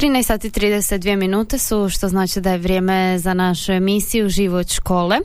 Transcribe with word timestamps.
13 0.00 0.22
sati 0.22 0.50
32 0.50 1.16
minute 1.16 1.58
su, 1.58 1.88
što 1.88 2.08
znači 2.08 2.40
da 2.40 2.52
je 2.52 2.58
vrijeme 2.58 3.18
za 3.18 3.34
našu 3.34 3.72
emisiju 3.72 4.28
Život 4.28 4.68
škole. 4.68 5.18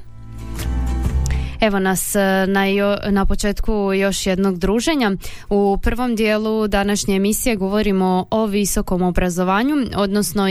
Evo 1.63 1.79
nas 1.79 2.15
e, 2.15 2.19
na, 2.47 2.63
na 3.09 3.25
početku 3.25 3.93
još 3.93 4.25
jednog 4.25 4.57
druženja. 4.57 5.11
U 5.49 5.77
prvom 5.81 6.15
dijelu 6.15 6.67
današnje 6.67 7.15
emisije 7.15 7.55
govorimo 7.55 8.25
o 8.31 8.45
visokom 8.45 9.01
obrazovanju, 9.01 9.75
odnosno 9.95 10.47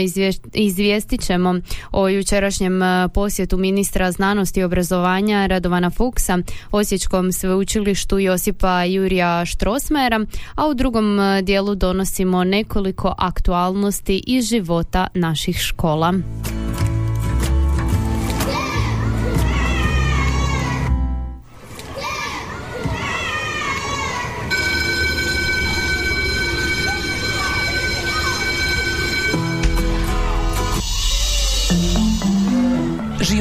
izvijestit 0.53 1.21
ćemo 1.21 1.55
o 1.91 2.07
jučerašnjem 2.07 2.81
e, 2.81 3.09
posjetu 3.13 3.57
ministra 3.57 4.11
znanosti 4.11 4.59
i 4.59 4.63
obrazovanja 4.63 5.45
Radovana 5.45 5.89
Fuksa 5.89 6.37
Osječkom 6.71 7.31
sveučilištu 7.31 8.19
Josipa 8.19 8.83
Jurija 8.83 9.45
Štrosmera, 9.45 10.25
a 10.55 10.67
u 10.67 10.73
drugom 10.73 11.19
e, 11.19 11.41
dijelu 11.41 11.75
donosimo 11.75 12.43
nekoliko 12.43 13.13
aktualnosti 13.17 14.23
iz 14.27 14.45
života 14.45 15.07
naših 15.13 15.57
škola. 15.57 16.13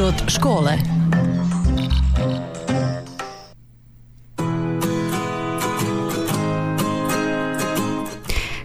Život 0.02 0.26
škole. 0.26 1.01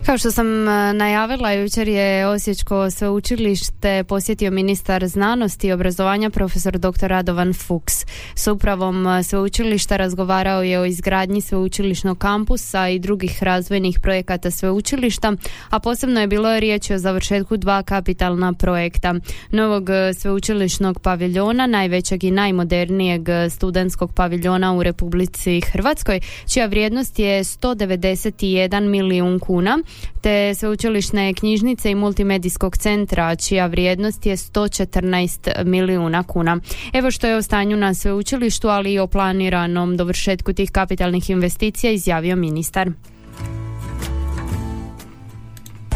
Kao 0.07 0.17
što 0.17 0.31
sam 0.31 0.67
e, 0.67 0.93
najavila, 0.93 1.51
jučer 1.51 1.87
je 1.87 2.27
Osječko 2.27 2.91
sveučilište 2.91 4.03
posjetio 4.03 4.51
ministar 4.51 5.07
znanosti 5.07 5.67
i 5.67 5.71
obrazovanja 5.71 6.29
profesor 6.29 6.77
dr. 6.77 7.07
Radovan 7.07 7.53
Fuchs. 7.53 8.05
S 8.35 8.47
upravom 8.47 9.07
e, 9.07 9.23
sveučilišta 9.23 9.97
razgovarao 9.97 10.63
je 10.63 10.79
o 10.79 10.85
izgradnji 10.85 11.41
sveučilišnog 11.41 12.17
kampusa 12.17 12.89
i 12.89 12.99
drugih 12.99 13.43
razvojnih 13.43 13.99
projekata 13.99 14.51
sveučilišta, 14.51 15.33
a 15.69 15.79
posebno 15.79 16.21
je 16.21 16.27
bilo 16.27 16.59
riječ 16.59 16.89
o 16.89 16.97
završetku 16.97 17.57
dva 17.57 17.83
kapitalna 17.83 18.53
projekta. 18.53 19.15
Novog 19.51 19.89
e, 19.89 20.13
sveučilišnog 20.13 20.99
paviljona, 20.99 21.67
najvećeg 21.67 22.23
i 22.23 22.31
najmodernijeg 22.31 23.21
studentskog 23.49 24.13
paviljona 24.13 24.73
u 24.73 24.83
Republici 24.83 25.61
Hrvatskoj, 25.61 26.19
čija 26.53 26.65
vrijednost 26.65 27.19
je 27.19 27.43
191 27.43 28.89
milijun 28.89 29.39
kuna, 29.39 29.77
te 30.21 30.55
sveučilišne 30.55 31.33
knjižnice 31.33 31.91
i 31.91 31.95
multimedijskog 31.95 32.77
centra 32.77 33.35
čija 33.35 33.65
vrijednost 33.65 34.25
je 34.25 34.37
114 34.37 35.63
milijuna 35.63 36.23
kuna. 36.23 36.59
Evo 36.93 37.11
što 37.11 37.27
je 37.27 37.35
o 37.35 37.41
stanju 37.41 37.77
na 37.77 37.93
sveučilištu, 37.93 38.67
ali 38.67 38.93
i 38.93 38.99
o 38.99 39.07
planiranom 39.07 39.97
dovršetku 39.97 40.53
tih 40.53 40.71
kapitalnih 40.71 41.29
investicija 41.29 41.91
izjavio 41.91 42.35
ministar. 42.35 42.89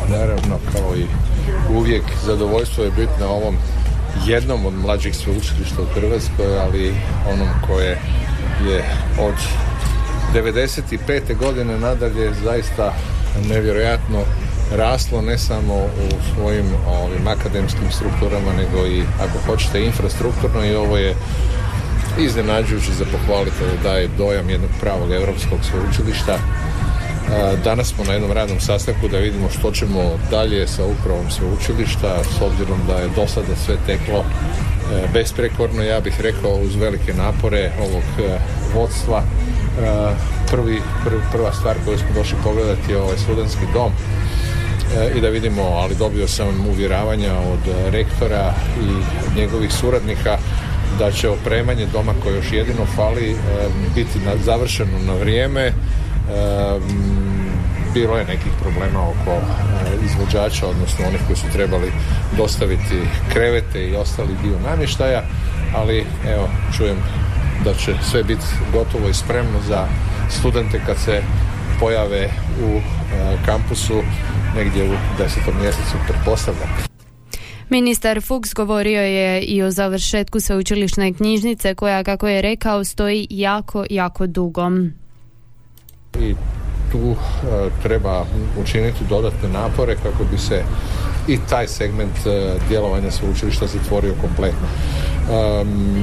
Naravno, 0.10 0.60
kao 0.74 0.96
i 0.98 1.06
uvijek, 1.78 2.04
zadovoljstvo 2.26 2.84
je 2.84 2.92
biti 2.92 3.24
ovom 3.24 3.56
jednom 4.28 4.66
od 4.66 4.74
mlađih 4.74 5.16
sveučilišta 5.16 5.82
u 5.82 5.86
Hrvatskoj, 5.86 6.60
ali 6.60 6.94
onom 7.34 7.48
koje 7.68 8.00
je 8.70 8.84
od 9.20 9.36
95. 10.34 11.38
godine 11.38 11.80
nadalje 11.80 12.34
zaista 12.44 12.94
nevjerojatno 13.50 14.24
raslo 14.76 15.22
ne 15.22 15.38
samo 15.38 15.74
u 15.76 16.34
svojim 16.34 16.66
ovim 16.88 17.28
akademskim 17.28 17.92
strukturama 17.92 18.54
nego 18.58 18.88
i 18.88 19.04
ako 19.20 19.38
hoćete 19.46 19.86
infrastrukturno 19.86 20.66
i 20.66 20.76
ovo 20.76 20.98
je 20.98 21.16
iznenađujući 22.20 22.94
za 22.94 23.06
pohvaliti 23.06 23.58
da 23.60 23.90
daje 23.90 24.10
dojam 24.18 24.50
jednog 24.50 24.70
pravog 24.82 25.12
europskog 25.12 25.60
sveučilišta. 25.72 26.38
Danas 27.64 27.88
smo 27.88 28.04
na 28.04 28.14
jednom 28.14 28.32
radnom 28.32 28.60
sastanku 28.60 29.08
da 29.08 29.18
vidimo 29.18 29.50
što 29.50 29.72
ćemo 29.72 30.20
dalje 30.32 30.68
sa 30.68 30.86
upravom 30.86 31.32
sveučilišta 31.32 32.24
s 32.24 32.42
obzirom 32.42 32.80
da 32.88 32.94
je 32.94 33.10
do 33.16 33.28
sada 33.28 33.56
sve 33.66 33.76
teklo 33.86 34.24
e, 34.24 35.08
besprekorno, 35.14 35.84
ja 35.84 36.00
bih 36.00 36.22
rekao 36.22 36.52
uz 36.52 36.76
velike 36.76 37.14
napore 37.14 37.72
ovog 37.80 38.04
e, 38.20 38.40
vodstva 38.76 39.24
prvi, 40.52 40.82
prva 41.32 41.54
stvar 41.54 41.76
koju 41.86 41.98
smo 41.98 42.08
došli 42.16 42.38
pogledati 42.44 42.92
je 42.92 43.02
ovaj 43.02 43.18
studentski 43.18 43.66
dom 43.74 43.92
e, 43.92 45.18
i 45.18 45.22
da 45.22 45.30
vidimo, 45.30 45.62
ali 45.62 45.96
dobio 45.96 46.28
sam 46.28 46.68
uvjeravanja 46.70 47.34
od 47.34 47.74
rektora 47.92 48.54
i 48.82 49.40
njegovih 49.40 49.74
suradnika 49.74 50.38
da 51.00 51.12
će 51.12 51.30
opremanje 51.30 51.86
doma 51.94 52.14
koje 52.24 52.36
još 52.36 52.52
jedino 52.52 52.86
fali 52.96 53.32
e, 53.32 53.36
biti 53.96 54.20
završeno 54.46 55.00
na 55.08 55.14
vrijeme. 55.14 55.62
E, 55.62 55.74
bilo 57.94 58.18
je 58.18 58.26
nekih 58.26 58.52
problema 58.62 59.10
oko 59.10 59.38
izvođača, 60.06 60.68
odnosno 60.68 61.08
onih 61.08 61.22
koji 61.28 61.38
su 61.38 61.46
trebali 61.54 61.92
dostaviti 62.38 63.02
krevete 63.34 63.88
i 63.88 63.96
ostali 63.96 64.30
dio 64.44 64.70
namještaja, 64.70 65.24
ali 65.76 66.06
evo, 66.28 66.50
čujem 66.78 66.98
da 67.64 67.74
će 67.74 67.94
sve 68.12 68.24
biti 68.24 68.46
gotovo 68.74 69.10
i 69.10 69.14
spremno 69.14 69.60
za 69.68 69.88
studente 70.30 70.82
kad 70.86 70.98
se 70.98 71.22
pojave 71.80 72.30
u 72.64 72.78
e, 72.78 72.82
kampusu 73.46 74.02
negdje 74.56 74.84
u 74.84 74.94
desetom 75.18 75.54
mjesecu 75.62 75.98
pretpostavljam. 76.08 76.70
Ministar 77.70 78.22
Fuchs 78.22 78.54
govorio 78.54 79.02
je 79.02 79.42
i 79.42 79.64
o 79.64 79.72
završetku 79.72 80.40
sveučilišne 80.40 81.14
knjižnice 81.14 81.76
koja, 81.76 82.04
kako 82.04 82.28
je 82.28 82.42
rekao, 82.42 82.84
stoji 82.84 83.28
jako, 83.30 83.86
jako 83.90 84.28
dugo. 84.28 84.72
I 86.20 86.36
tu 86.92 87.12
e, 87.12 87.16
treba 87.84 88.26
učiniti 88.62 89.04
dodatne 89.10 89.50
napore 89.50 89.96
kako 89.96 90.24
bi 90.32 90.38
se 90.38 90.64
i 91.28 91.38
taj 91.50 91.68
segment 91.68 92.18
uh, 92.26 92.62
djelovanja 92.70 93.12
sveučilišta 93.12 93.68
zatvorio 93.68 94.14
kompletno. 94.22 94.68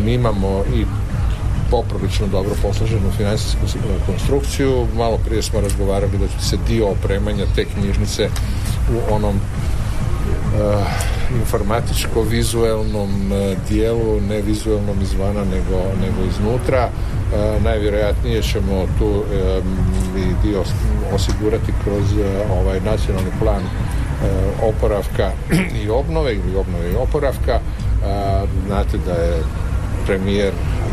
mi 0.05 0.15
imamo 0.15 0.65
i 0.75 0.85
poprilično 1.71 2.27
dobro 2.27 2.51
posloženu 2.63 3.11
financijsku 3.17 3.59
konstrukciju. 4.07 4.87
Malo 4.97 5.19
prije 5.27 5.43
smo 5.43 5.61
razgovarali 5.61 6.19
da 6.19 6.27
će 6.27 6.49
se 6.49 6.57
dio 6.69 6.87
opremanja 6.87 7.45
te 7.55 7.65
knjižnice 7.65 8.29
u 8.95 9.15
onom 9.15 9.37
uh, 9.37 10.87
informatičko-vizuelnom 11.41 13.33
uh, 13.33 13.59
dijelu, 13.69 14.21
ne 14.21 14.41
vizuelnom 14.43 15.03
izvana 15.03 15.45
nego, 15.45 15.79
nego 16.01 16.31
iznutra. 16.31 16.89
Uh, 16.89 17.63
najvjerojatnije 17.63 18.43
ćemo 18.43 18.87
tu 18.99 19.07
um, 19.07 19.25
dio 20.43 20.63
osigurati 21.15 21.73
kroz 21.85 22.05
ovaj 22.61 22.81
nacionalni 22.81 23.31
plan 23.41 23.63
oporavka 24.63 25.31
i 25.85 25.89
obnove 25.89 26.35
ili 26.35 26.57
obnove 26.57 26.91
i 26.93 26.97
oporavka. 26.97 27.61
Znate 28.67 28.99
da 29.07 29.13
je 29.13 29.43
premijer 30.07 30.53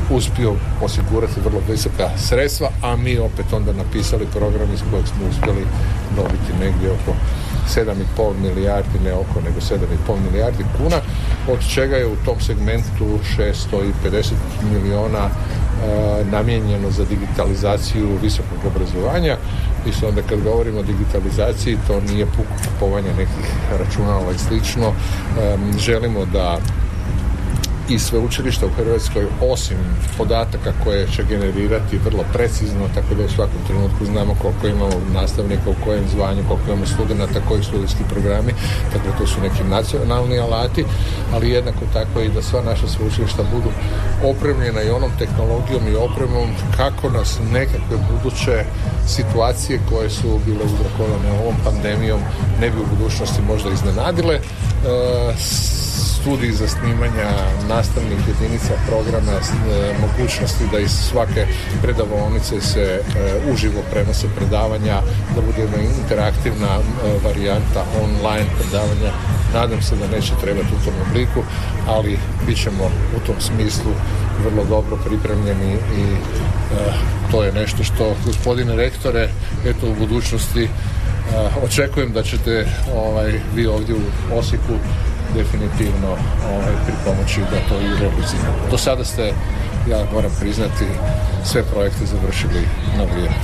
uspio 0.10 0.54
osigurati 0.82 1.40
vrlo 1.46 1.62
visoka 1.70 2.10
sredstva, 2.18 2.70
a 2.82 2.96
mi 2.96 3.18
opet 3.18 3.54
onda 3.54 3.74
napisali 3.74 4.26
program 4.26 4.74
iz 4.74 4.80
kojeg 4.92 5.08
smo 5.08 5.28
uspjeli 5.30 5.66
dobiti 6.16 6.54
negdje 6.60 6.92
oko 6.92 7.12
7,5 7.76 8.34
milijardi, 8.42 9.00
ne 9.04 9.14
oko, 9.14 9.42
nego 9.46 9.60
7,5 9.60 10.32
milijardi 10.32 10.66
kuna, 10.78 10.98
od 11.48 11.60
čega 11.74 11.96
je 11.96 12.08
u 12.08 12.16
tom 12.26 12.40
segmentu 12.40 13.20
650 13.38 14.34
miliona 14.74 15.26
e, 15.26 16.26
namijenjeno 16.32 16.92
za 16.92 17.06
digitalizaciju 17.06 18.18
visokog 18.22 18.60
obrazovanja. 18.68 19.38
I 19.86 20.06
onda 20.06 20.22
kad 20.22 20.44
govorimo 20.44 20.80
o 20.80 20.84
digitalizaciji, 20.84 21.78
to 21.88 22.02
nije 22.02 22.26
puko 22.26 22.54
kupovanje 22.66 23.10
nekih 23.18 23.46
računala 23.80 24.32
i 24.32 24.38
slično. 24.38 24.88
E, 24.88 25.58
želimo 25.80 26.26
da 26.26 26.58
i 27.90 28.00
sveučilišta 28.00 28.66
u 28.66 28.70
Hrvatskoj 28.70 29.26
osim 29.42 29.78
podataka 30.18 30.74
koje 30.84 31.08
će 31.08 31.24
generirati 31.24 31.98
vrlo 31.98 32.24
precizno, 32.34 32.88
tako 32.96 33.16
da 33.16 33.26
u 33.26 33.30
svakom 33.30 33.60
trenutku 33.68 34.06
znamo 34.06 34.36
koliko 34.42 34.68
imamo 34.68 35.02
nastavnika 35.14 35.70
u 35.70 35.86
kojem 35.86 36.04
zvanju, 36.10 36.44
koliko 36.48 36.66
imamo 36.68 36.86
studenta, 36.86 37.40
koji 37.48 37.64
studijski 37.64 38.04
programi, 38.10 38.54
tako 38.94 39.08
da 39.08 39.18
to 39.18 39.28
su 39.28 39.42
neki 39.42 39.64
nacionalni 39.64 40.40
alati, 40.40 40.86
ali 41.34 41.50
jednako 41.50 41.80
tako 41.94 42.22
i 42.22 42.30
da 42.30 42.42
sva 42.42 42.62
naša 42.62 42.88
sveučilišta 42.88 43.44
budu 43.54 43.70
opremljena 44.24 44.82
i 44.82 44.90
onom 44.90 45.12
tehnologijom 45.20 45.88
i 45.88 45.96
opremom 45.96 46.50
kako 46.78 47.10
nas 47.10 47.40
nekakve 47.52 47.98
buduće 48.12 48.64
situacije 49.08 49.80
koje 49.90 50.10
su 50.10 50.40
bile 50.46 50.64
uzrokovane 50.66 51.40
ovom 51.42 51.56
pandemijom 51.64 52.20
ne 52.62 52.70
bi 52.70 52.78
u 52.80 52.96
budućnosti 52.96 53.42
možda 53.42 53.70
iznenadile. 53.70 54.36
E, 54.36 54.40
studij 56.26 56.52
za 56.52 56.68
snimanja 56.68 57.30
nastavnih 57.70 58.20
jedinica 58.28 58.74
programa, 58.88 59.32
e, 59.32 59.44
mogućnosti 60.06 60.64
da 60.72 60.80
iz 60.80 60.92
svake 60.92 61.46
predavonice 61.82 62.62
se 62.62 62.82
e, 62.82 63.02
uživo 63.52 63.82
prenose 63.92 64.28
predavanja, 64.36 64.98
da 65.36 65.42
bude 65.42 65.62
jedna 65.62 65.78
interaktivna 66.02 66.74
e, 66.78 66.82
varijanta 67.26 67.82
online 68.04 68.50
predavanja. 68.60 69.12
Nadam 69.54 69.82
se 69.82 69.96
da 69.96 70.08
neće 70.08 70.34
trebati 70.42 70.68
u 70.76 70.86
tom 70.86 70.94
obliku, 71.10 71.42
ali 71.88 72.20
bit 72.48 72.58
ćemo 72.64 72.86
u 73.18 73.20
tom 73.28 73.40
smislu 73.40 73.92
vrlo 74.44 74.64
dobro 74.70 74.98
pripremljeni 75.06 75.74
i 75.74 76.06
to 77.32 77.44
je 77.44 77.52
nešto 77.52 77.84
što 77.84 78.16
gospodine 78.26 78.76
rektore 78.76 79.30
eto 79.66 79.88
u 79.90 79.96
budućnosti 80.00 80.70
očekujem 81.64 82.12
da 82.14 82.24
ćete 82.24 82.68
ovaj, 82.96 83.40
vi 83.56 83.68
ovdje 83.68 83.96
u 83.96 84.38
Osijeku 84.40 84.74
definitivno 85.36 86.12
ovaj, 86.54 86.76
pomoći 87.06 87.40
da 87.40 87.60
to 87.70 87.76
i 87.82 88.00
realiziramo. 88.00 88.70
Do 88.72 88.78
sada 88.78 89.04
ste, 89.04 89.34
ja 89.90 90.06
moram 90.14 90.32
priznati, 90.40 90.86
sve 91.46 91.64
projekte 91.64 92.06
završili 92.06 92.62
na 92.98 93.04
vrijeme. 93.04 93.36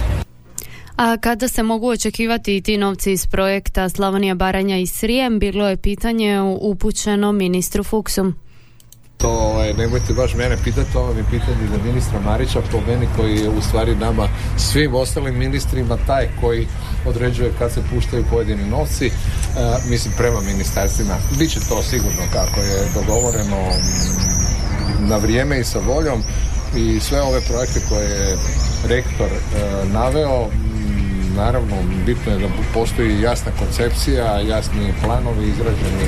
A 0.96 1.18
kada 1.18 1.48
se 1.48 1.64
mogu 1.64 1.90
očekivati 1.90 2.62
ti 2.62 2.78
novci 2.78 3.12
iz 3.12 3.28
projekta 3.28 3.90
Slavonija 3.90 4.36
Baranja 4.36 4.78
i 4.78 4.88
Srijem, 4.88 5.40
bilo 5.40 5.68
je 5.68 5.78
pitanje 5.78 6.42
upućeno 6.42 7.32
ministru 7.32 7.84
Fuksu. 7.84 8.34
To 9.22 9.30
ovaj, 9.30 9.74
nemojte 9.74 10.14
baš 10.14 10.34
mene 10.34 10.58
pitati, 10.64 10.98
ovo 10.98 11.14
mi 11.14 11.24
pitanje 11.24 11.68
za 11.72 11.84
ministra 11.84 12.20
Marića, 12.20 12.62
po 12.72 12.82
meni 12.88 13.08
koji 13.16 13.38
je 13.38 13.50
u 13.50 13.62
stvari 13.62 13.96
nama 13.96 14.28
svim 14.58 14.96
ostalim 14.96 15.38
ministrima 15.38 15.98
taj 16.08 16.28
koji 16.42 16.68
određuje 17.06 17.54
kad 17.60 17.72
se 17.72 17.82
puštaju 17.94 18.26
pojedini 18.30 18.70
novci, 18.70 19.06
e, 19.06 19.12
mislim 19.90 20.14
prema 20.18 20.42
ministarstvima. 20.42 21.16
Biće 21.40 21.60
to 21.70 21.84
sigurno 21.84 22.22
kako 22.34 22.60
je 22.60 22.92
dogovoreno 22.96 23.58
mm, 23.58 25.10
na 25.10 25.18
vrijeme 25.18 25.60
i 25.60 25.64
sa 25.64 25.80
voljom 25.80 26.24
i 26.76 27.00
sve 27.00 27.22
ove 27.22 27.42
projekte 27.42 27.80
koje 27.90 28.10
je 28.10 28.38
rektor 28.88 29.28
e, 29.28 29.40
naveo 29.94 30.48
naravno 31.36 31.76
bitno 32.06 32.32
je 32.32 32.40
da 32.40 32.48
postoji 32.74 33.22
jasna 33.22 33.52
koncepcija, 33.60 34.40
jasni 34.40 34.94
planovi, 35.04 35.48
izrađeni, 35.48 36.08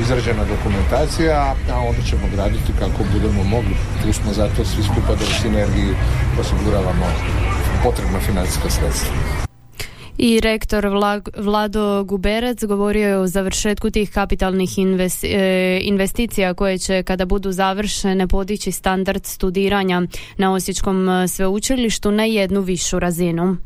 izrađena 0.00 0.44
dokumentacija, 0.44 1.54
a 1.72 1.80
onda 1.80 2.02
ćemo 2.02 2.22
graditi 2.34 2.72
kako 2.78 3.04
budemo 3.12 3.44
mogli. 3.44 3.76
Tu 4.02 4.12
smo 4.12 4.32
zato 4.32 4.64
svi 4.64 4.82
skupa 4.82 5.14
da 5.14 5.24
u 5.24 5.40
sinergiji 5.42 5.94
osiguravamo 6.40 7.06
potrebna 7.84 8.20
financijska 8.20 8.70
sredstva. 8.70 9.14
I 10.18 10.40
rektor 10.40 10.86
Vlado 11.36 12.04
Guberec 12.04 12.64
govorio 12.64 13.08
je 13.08 13.18
o 13.18 13.26
završetku 13.26 13.90
tih 13.90 14.10
kapitalnih 14.10 14.70
e, 14.78 15.80
investicija 15.82 16.54
koje 16.54 16.78
će 16.78 17.02
kada 17.02 17.24
budu 17.24 17.52
završene 17.52 18.28
podići 18.28 18.72
standard 18.72 19.26
studiranja 19.26 20.02
na 20.36 20.52
Osječkom 20.52 21.08
e, 21.08 21.28
sveučilištu 21.28 22.10
na 22.10 22.24
jednu 22.24 22.60
višu 22.60 22.98
razinu. 22.98 23.56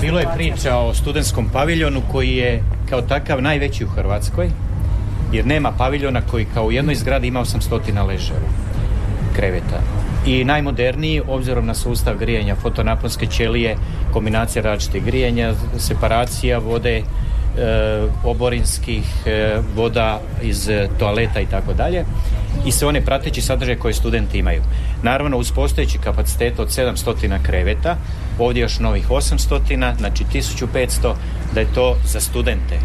Bilo 0.00 0.18
je 0.18 0.28
priča 0.34 0.76
o 0.76 0.94
studentskom 0.94 1.48
paviljonu 1.52 2.02
koji 2.12 2.36
je 2.36 2.62
kao 2.90 3.02
takav 3.02 3.42
najveći 3.42 3.84
u 3.84 3.88
Hrvatskoj, 3.88 4.50
jer 5.32 5.46
nema 5.46 5.72
paviljona 5.78 6.20
koji 6.30 6.46
kao 6.54 6.64
u 6.64 6.72
jednoj 6.72 6.94
zgradi 6.94 7.26
ima 7.26 7.40
800 7.40 8.06
leževa 8.06 8.48
kreveta. 9.36 9.80
I 10.26 10.44
najmoderniji, 10.44 11.22
obzirom 11.28 11.66
na 11.66 11.74
sustav 11.74 12.18
grijanja, 12.18 12.54
fotonaponske 12.54 13.26
ćelije, 13.26 13.76
kombinacija 14.12 14.62
različitih 14.62 15.04
grijanja, 15.04 15.54
separacija 15.78 16.58
vode, 16.58 17.02
oborinskih 18.24 19.04
e, 19.26 19.58
voda 19.74 20.20
iz 20.42 20.70
toaleta 20.98 21.40
i 21.40 21.46
tako 21.46 21.72
dalje 21.72 22.04
i 22.66 22.72
sve 22.72 22.88
one 22.88 23.00
prateći 23.00 23.40
sadržaje 23.40 23.78
koje 23.78 23.94
studenti 23.94 24.38
imaju. 24.38 24.62
Naravno, 25.02 25.36
uz 25.36 25.52
postojeći 25.52 25.98
kapacitet 25.98 26.58
od 26.58 26.68
700 26.68 27.42
kreveta, 27.42 27.96
ovdje 28.38 28.60
još 28.60 28.78
novih 28.78 29.10
800, 29.10 29.96
znači 29.98 30.24
1500, 30.24 31.14
da 31.54 31.60
je 31.60 31.74
to 31.74 31.96
za 32.04 32.20
studente 32.20 32.78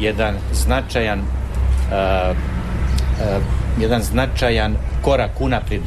jedan 0.00 0.34
značajan 0.52 1.22
jedan 3.80 4.02
značajan 4.02 4.76
korak 5.02 5.40
unaprijed 5.40 5.82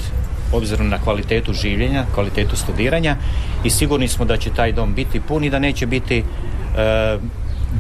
obzirom 0.54 0.90
na 0.90 0.98
kvalitetu 0.98 1.54
življenja, 1.54 2.06
kvalitetu 2.14 2.56
studiranja 2.56 3.16
i 3.64 3.70
sigurni 3.70 4.08
smo 4.08 4.26
da 4.26 4.38
će 4.38 4.50
taj 4.50 4.72
dom 4.72 4.94
biti 4.94 5.20
pun 5.20 5.44
i 5.44 5.50
da 5.50 5.60
neće 5.60 5.86
biti 5.86 6.24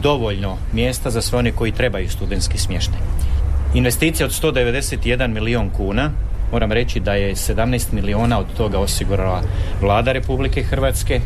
dovoljno 0.01 0.57
mjesta 0.73 1.09
za 1.09 1.21
sve 1.21 1.39
one 1.39 1.51
koji 1.51 1.71
trebaju 1.71 2.09
studentski 2.09 2.57
smještaj. 2.57 2.99
Investicija 3.73 4.25
od 4.25 4.31
191 4.31 5.27
milijun 5.27 5.69
kuna 5.69 6.11
Moram 6.51 6.71
reći 6.71 6.99
da 6.99 7.13
je 7.13 7.35
17 7.35 7.93
milijuna 7.93 8.39
od 8.39 8.45
toga 8.57 8.79
osigurala 8.79 9.41
vlada 9.81 10.11
Republike 10.11 10.63
Hrvatske. 10.63 11.21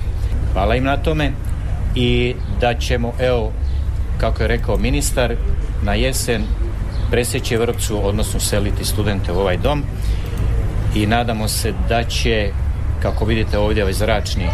Hvala 0.53 0.75
im 0.75 0.83
na 0.83 0.97
tome. 0.97 1.31
I 1.95 2.35
da 2.61 2.73
ćemo, 2.73 3.13
evo, 3.19 3.51
kako 4.17 4.43
je 4.43 4.47
rekao 4.47 4.77
ministar, 4.77 5.35
na 5.83 5.93
jesen 5.93 6.43
presjeći 7.11 7.57
vrpcu, 7.57 8.07
odnosno 8.07 8.39
seliti 8.39 8.85
studente 8.85 9.31
u 9.31 9.39
ovaj 9.39 9.57
dom 9.57 9.83
i 10.95 11.05
nadamo 11.05 11.47
se 11.47 11.73
da 11.89 12.03
će, 12.03 12.49
kako 13.01 13.25
vidite 13.25 13.57
ovdje 13.57 13.83
ovaj 13.83 13.93
zračni 13.93 14.49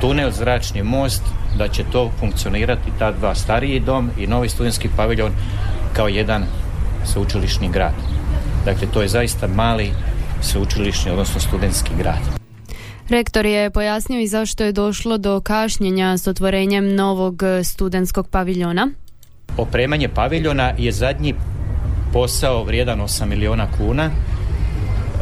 tunel, 0.00 0.30
zračni 0.30 0.82
most, 0.82 1.22
da 1.58 1.68
će 1.68 1.84
to 1.92 2.10
funkcionirati 2.20 2.90
ta 2.98 3.12
dva 3.12 3.34
stariji 3.34 3.80
dom 3.80 4.10
i 4.18 4.26
novi 4.26 4.48
studentski 4.48 4.88
paviljon 4.96 5.32
kao 5.92 6.08
jedan 6.08 6.44
sveučilišni 7.04 7.68
grad. 7.68 7.94
Dakle, 8.64 8.88
to 8.92 9.02
je 9.02 9.08
zaista 9.08 9.46
mali 9.46 9.90
sveučilišni, 10.40 11.10
odnosno 11.10 11.40
studentski 11.40 11.90
grad. 11.98 12.40
Rektor 13.08 13.46
je 13.46 13.70
pojasnio 13.70 14.20
i 14.20 14.26
zašto 14.26 14.64
je 14.64 14.72
došlo 14.72 15.18
do 15.18 15.40
kašnjenja 15.40 16.18
s 16.18 16.26
otvorenjem 16.26 16.94
novog 16.94 17.42
studentskog 17.64 18.28
paviljona. 18.28 18.88
Opremanje 19.56 20.08
paviljona 20.08 20.72
je 20.78 20.92
zadnji 20.92 21.34
posao 22.12 22.64
vrijedan 22.64 23.00
8 23.00 23.24
miliona 23.24 23.66
kuna. 23.78 24.10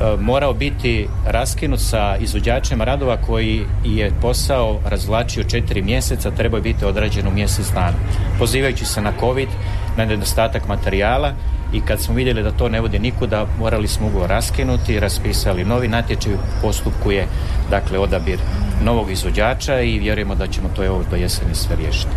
E, 0.00 0.16
morao 0.20 0.52
biti 0.52 1.08
raskinut 1.26 1.80
sa 1.80 2.16
izvođačem 2.16 2.82
radova 2.82 3.16
koji 3.16 3.64
je 3.84 4.12
posao 4.22 4.78
razvlačio 4.86 5.44
četiri 5.44 5.82
mjeseca, 5.82 6.30
trebao 6.30 6.60
biti 6.60 6.84
odrađen 6.84 7.28
u 7.28 7.30
mjesec 7.30 7.66
dana. 7.74 7.96
Pozivajući 8.38 8.84
se 8.84 9.02
na 9.02 9.12
COVID, 9.20 9.48
na 9.96 10.04
nedostatak 10.04 10.68
materijala, 10.68 11.32
i 11.72 11.80
kad 11.80 12.00
smo 12.00 12.14
vidjeli 12.14 12.42
da 12.42 12.50
to 12.50 12.68
ne 12.68 12.80
vodi 12.80 12.98
nikuda, 12.98 13.46
morali 13.58 13.88
smo 13.88 14.06
ugovor 14.06 14.28
raskinuti, 14.28 15.00
raspisali 15.00 15.64
novi 15.64 15.88
natječaj, 15.88 16.32
postupku 16.62 17.10
je 17.12 17.26
dakle 17.70 17.98
odabir 17.98 18.38
novog 18.84 19.10
izvođača 19.10 19.80
i 19.80 19.98
vjerujemo 19.98 20.34
da 20.34 20.46
ćemo 20.46 20.68
to 20.76 20.82
ovo 20.90 21.04
do 21.10 21.16
jeseni 21.16 21.54
sve 21.54 21.76
riješiti. 21.76 22.12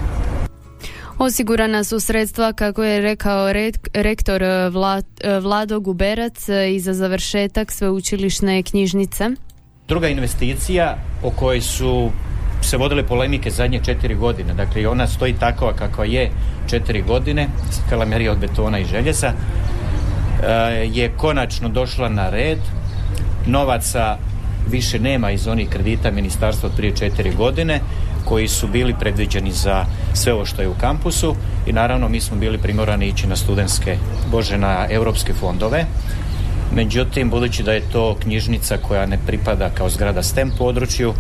Osigurana 1.18 1.84
su 1.84 2.00
sredstva, 2.00 2.54
kako 2.54 2.84
je 2.84 3.02
rekao 3.02 3.54
rektor 3.94 4.42
Vlado 5.42 5.80
Guberac, 5.80 6.50
i 6.50 6.80
za 6.80 6.94
završetak 6.94 7.72
sveučilišne 7.72 8.64
knjižnice. 8.64 9.30
Druga 9.88 10.08
investicija 10.08 10.98
o 11.24 11.30
kojoj 11.30 11.62
su 11.62 12.12
se 12.62 12.78
vodile 12.78 13.08
polemike 13.08 13.50
zadnje 13.50 13.80
četiri 13.84 14.16
godine. 14.16 14.54
Dakle, 14.54 14.88
ona 14.88 15.08
stoji 15.08 15.34
takva 15.34 15.74
kakva 15.74 16.06
je 16.06 16.32
četiri 16.70 17.02
godine, 17.02 17.48
kalamerija 17.90 18.32
od 18.32 18.38
betona 18.38 18.80
i 18.80 18.86
željeza, 18.86 19.34
je 20.92 21.12
konačno 21.18 21.70
došla 21.70 22.10
na 22.10 22.30
red. 22.30 22.60
Novaca 23.46 24.18
više 24.70 25.00
nema 25.00 25.32
iz 25.32 25.48
onih 25.48 25.70
kredita 25.70 26.12
ministarstva 26.12 26.70
prije 26.78 26.96
četiri 26.96 27.32
godine 27.36 27.80
koji 28.26 28.48
su 28.48 28.68
bili 28.68 28.96
predviđeni 29.00 29.52
za 29.52 29.86
sve 30.14 30.34
ovo 30.34 30.46
što 30.46 30.62
je 30.62 30.68
u 30.68 30.74
kampusu 30.74 31.36
i 31.66 31.74
naravno 31.74 32.10
mi 32.10 32.22
smo 32.22 32.38
bili 32.38 32.58
primorani 32.58 33.08
ići 33.08 33.28
na 33.28 33.36
studentske, 33.36 33.98
bože 34.32 34.58
na 34.58 34.88
europske 34.90 35.34
fondove. 35.34 35.86
Međutim, 36.74 37.30
budući 37.30 37.64
da 37.64 37.74
je 37.74 37.90
to 37.92 38.16
knjižnica 38.20 38.78
koja 38.78 39.06
ne 39.06 39.20
pripada 39.28 39.70
kao 39.70 39.90
zgrada 39.90 40.24
STEM 40.24 40.52
području, 40.58 41.14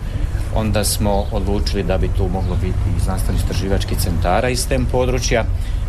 onda 0.56 0.84
smo 0.84 1.26
odlučili 1.32 1.84
da 1.84 1.98
bi 1.98 2.10
tu 2.18 2.28
moglo 2.28 2.56
biti 2.56 2.98
i 2.98 3.00
znanstveno 3.00 3.40
istraživački 3.40 3.96
centara 3.96 4.50
iz 4.50 4.68
tem 4.68 4.86
područja, 4.86 5.46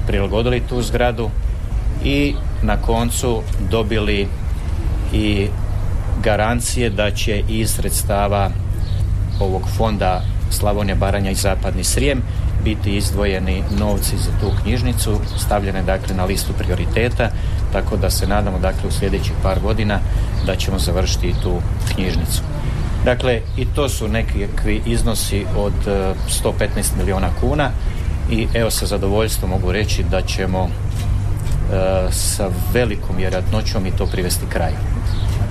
prilagodili 0.07 0.62
tu 0.69 0.83
zgradu 0.83 1.31
i 2.04 2.35
na 2.62 2.76
koncu 2.76 3.42
dobili 3.71 4.28
i 5.12 5.49
garancije 6.23 6.90
da 6.90 7.11
će 7.11 7.42
iz 7.49 7.71
sredstava 7.71 8.50
ovog 9.40 9.69
fonda 9.76 10.23
Slavonija, 10.52 10.97
Baranja 10.97 11.30
i 11.30 11.35
Zapadni 11.35 11.85
Srijem 11.85 12.23
biti 12.64 12.97
izdvojeni 12.97 13.62
novci 13.78 14.16
za 14.16 14.30
tu 14.40 14.50
knjižnicu, 14.62 15.21
stavljene 15.38 15.82
dakle 15.82 16.16
na 16.16 16.25
listu 16.25 16.52
prioriteta, 16.59 17.30
tako 17.73 17.97
da 17.97 18.11
se 18.11 18.26
nadamo 18.26 18.59
dakle 18.59 18.88
u 18.88 18.92
sljedećih 18.92 19.32
par 19.42 19.61
godina 19.61 19.99
da 20.47 20.56
ćemo 20.56 20.78
završiti 20.78 21.35
tu 21.42 21.61
knjižnicu. 21.94 22.42
Dakle, 23.04 23.40
i 23.56 23.64
to 23.64 23.88
su 23.88 24.09
nekakvi 24.09 24.82
iznosi 24.87 25.44
od 25.56 25.73
115 26.44 26.61
e, 26.76 26.82
milijuna 26.99 27.28
kuna 27.40 27.71
i 28.30 28.47
evo 28.54 28.71
sa 28.71 28.87
zadovoljstvom 28.87 29.50
mogu 29.50 29.73
reći 29.73 30.02
da 30.02 30.23
ćemo 30.23 30.68
e, 30.68 32.12
sa 32.12 32.49
velikom 32.73 33.16
vjerojatnoćom 33.16 33.87
i 33.87 33.90
to 33.90 34.06
privesti 34.06 34.47
kraju. 34.49 34.76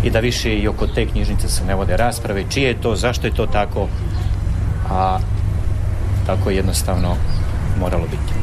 I 0.04 0.10
da 0.10 0.20
više 0.20 0.56
i 0.56 0.68
oko 0.68 0.88
te 0.88 1.06
knjižnice 1.06 1.50
se 1.50 1.66
ne 1.66 1.76
vode 1.76 1.98
rasprave, 1.98 2.44
čije 2.50 2.68
je 2.68 2.82
to, 2.82 2.96
zašto 2.96 3.28
je 3.28 3.34
to 3.34 3.46
tako, 3.46 3.88
a 4.92 5.20
tako 6.26 6.50
jednostavno 6.50 7.16
moralo 7.80 8.04
biti. 8.04 8.34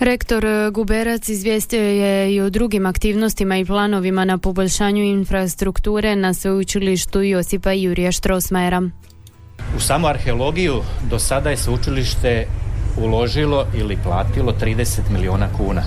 Rektor 0.00 0.44
Guberac 0.72 1.28
izvijestio 1.28 1.82
je 1.82 2.34
i 2.34 2.40
o 2.40 2.50
drugim 2.50 2.86
aktivnostima 2.86 3.56
i 3.56 3.64
planovima 3.64 4.24
na 4.24 4.38
poboljšanju 4.38 5.02
infrastrukture 5.02 6.16
na 6.16 6.34
sveučilištu 6.34 7.22
Josipa 7.22 7.72
Jurija 7.72 8.12
Štrosmajera. 8.12 8.82
U 9.76 9.80
samu 9.80 10.06
arheologiju 10.06 10.82
do 11.10 11.18
sada 11.18 11.50
je 11.50 11.56
sveučilište 11.56 12.46
uložilo 12.98 13.66
ili 13.74 13.98
platilo 14.04 14.52
30 14.60 15.00
milijuna 15.10 15.48
kuna. 15.56 15.82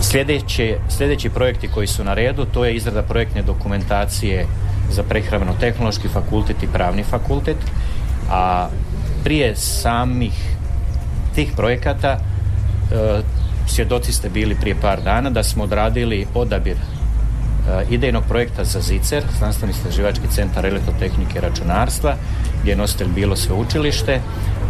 Sljedeći, 0.00 0.74
sljedeći 0.88 1.30
projekti 1.30 1.68
koji 1.68 1.86
su 1.86 2.04
na 2.04 2.14
redu 2.14 2.44
to 2.44 2.64
je 2.64 2.74
izrada 2.74 3.02
projektne 3.02 3.42
dokumentacije 3.42 4.46
za 4.90 5.02
prehrambeno-tehnološki 5.02 6.08
fakultet 6.08 6.62
i 6.62 6.66
pravni 6.72 7.04
fakultet, 7.04 7.56
a 8.30 8.68
prije 9.24 9.56
samih 9.56 10.32
tih 11.34 11.52
projekata 11.56 12.08
e, 12.10 13.22
svjedoci 13.66 14.12
ste 14.12 14.28
bili 14.28 14.54
prije 14.54 14.76
par 14.80 15.02
dana 15.02 15.30
da 15.30 15.42
smo 15.42 15.64
odradili 15.64 16.26
odabir 16.34 16.76
e, 16.76 17.84
idejnog 17.90 18.24
projekta 18.28 18.64
za 18.64 18.80
ZICER, 18.80 19.22
znanstveni 19.38 19.72
istraživački 19.72 20.28
centar 20.30 20.66
elektrotehnike 20.66 21.38
i 21.38 21.40
računarstva, 21.40 22.14
gdje 22.62 22.72
je 22.72 22.76
nositelj 22.76 23.08
bilo 23.14 23.36
sveučilište, 23.36 24.20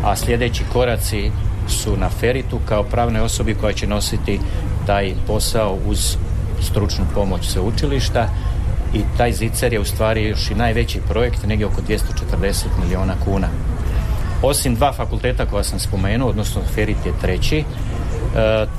a 0.05 0.17
sljedeći 0.17 0.65
koraci 0.73 1.31
su 1.69 1.97
na 1.97 2.09
Feritu 2.09 2.61
kao 2.69 2.83
pravnoj 2.83 3.23
osobi 3.23 3.55
koja 3.55 3.73
će 3.73 3.87
nositi 3.87 4.41
taj 4.87 5.15
posao 5.27 5.79
uz 5.87 6.17
stručnu 6.61 7.05
pomoć 7.15 7.49
sveučilišta 7.49 8.29
i 8.95 9.03
taj 9.17 9.33
zicer 9.33 9.73
je 9.73 9.81
u 9.81 9.85
stvari 9.85 10.25
još 10.25 10.51
i 10.51 10.55
najveći 10.55 11.01
projekt, 11.09 11.47
negdje 11.47 11.67
oko 11.67 11.83
240 11.89 12.65
milijuna 12.83 13.15
kuna. 13.25 13.49
Osim 14.43 14.75
dva 14.75 14.93
fakulteta 14.93 15.47
koja 15.47 15.65
sam 15.65 15.79
spomenuo, 15.79 16.29
odnosno 16.29 16.63
Ferit 16.75 17.07
je 17.07 17.13
treći, 17.21 17.59
e, 17.59 17.65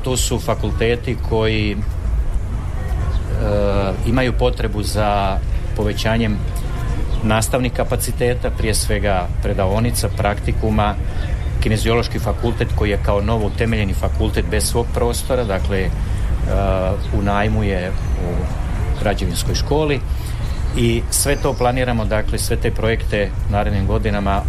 to 0.04 0.18
su 0.18 0.40
fakulteti 0.40 1.18
koji 1.30 1.72
e, 1.72 1.76
imaju 4.08 4.34
potrebu 4.40 4.84
za 4.84 5.38
povećanjem 5.76 6.38
nastavnih 7.24 7.72
kapaciteta, 7.74 8.50
prije 8.50 8.74
svega 8.74 9.28
predaonica, 9.44 10.10
praktikuma, 10.18 10.96
kineziološki 11.62 12.20
fakultet 12.20 12.68
koji 12.76 12.90
je 12.90 13.00
kao 13.06 13.22
novo 13.22 13.46
utemeljeni 13.46 13.94
fakultet 13.94 14.46
bez 14.52 14.64
svog 14.64 14.86
prostora, 14.94 15.44
dakle 15.44 15.86
uh, 15.86 17.20
u 17.20 17.22
najmu 17.22 17.64
je 17.64 17.92
u 17.92 18.32
građevinskoj 19.02 19.56
školi 19.56 20.00
i 20.78 21.02
sve 21.10 21.36
to 21.36 21.54
planiramo, 21.54 22.06
dakle 22.06 22.40
sve 22.40 22.56
te 22.56 22.72
projekte 22.72 23.30
narednim 23.52 23.88
godinama 23.88 24.42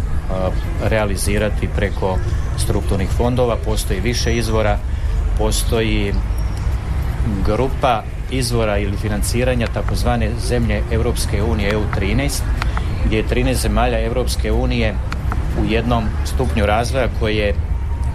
realizirati 0.83 1.69
preko 1.75 2.17
strukturnih 2.57 3.09
fondova, 3.17 3.55
postoji 3.65 3.99
više 3.99 4.37
izvora, 4.37 4.77
postoji 5.37 6.13
grupa 7.45 8.03
izvora 8.31 8.77
ili 8.77 8.97
financiranja 8.97 9.67
takozvane 9.67 10.29
zemlje 10.47 10.81
Europske 10.91 11.43
unije 11.43 11.73
EU13 11.73 12.41
gdje 13.05 13.17
je 13.17 13.27
13 13.27 13.53
zemalja 13.53 14.05
Europske 14.05 14.51
unije 14.51 14.95
u 15.61 15.65
jednom 15.65 16.03
stupnju 16.25 16.65
razvoja 16.65 17.07
koje 17.19 17.55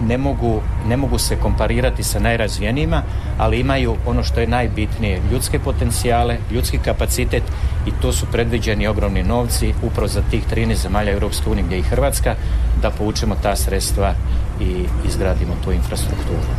ne 0.07 0.17
mogu, 0.17 0.61
ne 0.87 0.97
mogu 0.97 1.17
se 1.17 1.35
komparirati 1.35 2.03
sa 2.03 2.19
najrazvijenijima, 2.19 3.01
ali 3.37 3.59
imaju 3.59 3.95
ono 4.05 4.23
što 4.23 4.39
je 4.39 4.47
najbitnije, 4.47 5.21
ljudske 5.31 5.59
potencijale, 5.59 6.37
ljudski 6.51 6.77
kapacitet 6.77 7.43
i 7.87 7.91
to 8.01 8.11
su 8.11 8.25
predviđeni 8.31 8.87
ogromni 8.87 9.23
novci 9.23 9.73
upravo 9.83 10.07
za 10.07 10.21
tih 10.31 10.43
13 10.55 10.75
zemalja 10.75 11.11
Europske 11.11 11.49
unije 11.49 11.63
gdje 11.63 11.75
je 11.75 11.79
i 11.79 11.89
Hrvatska 11.89 12.35
da 12.81 12.89
povučemo 12.89 13.35
ta 13.43 13.55
sredstva 13.55 14.13
i 14.61 14.85
izgradimo 15.07 15.53
tu 15.63 15.71
infrastrukturu. 15.71 16.49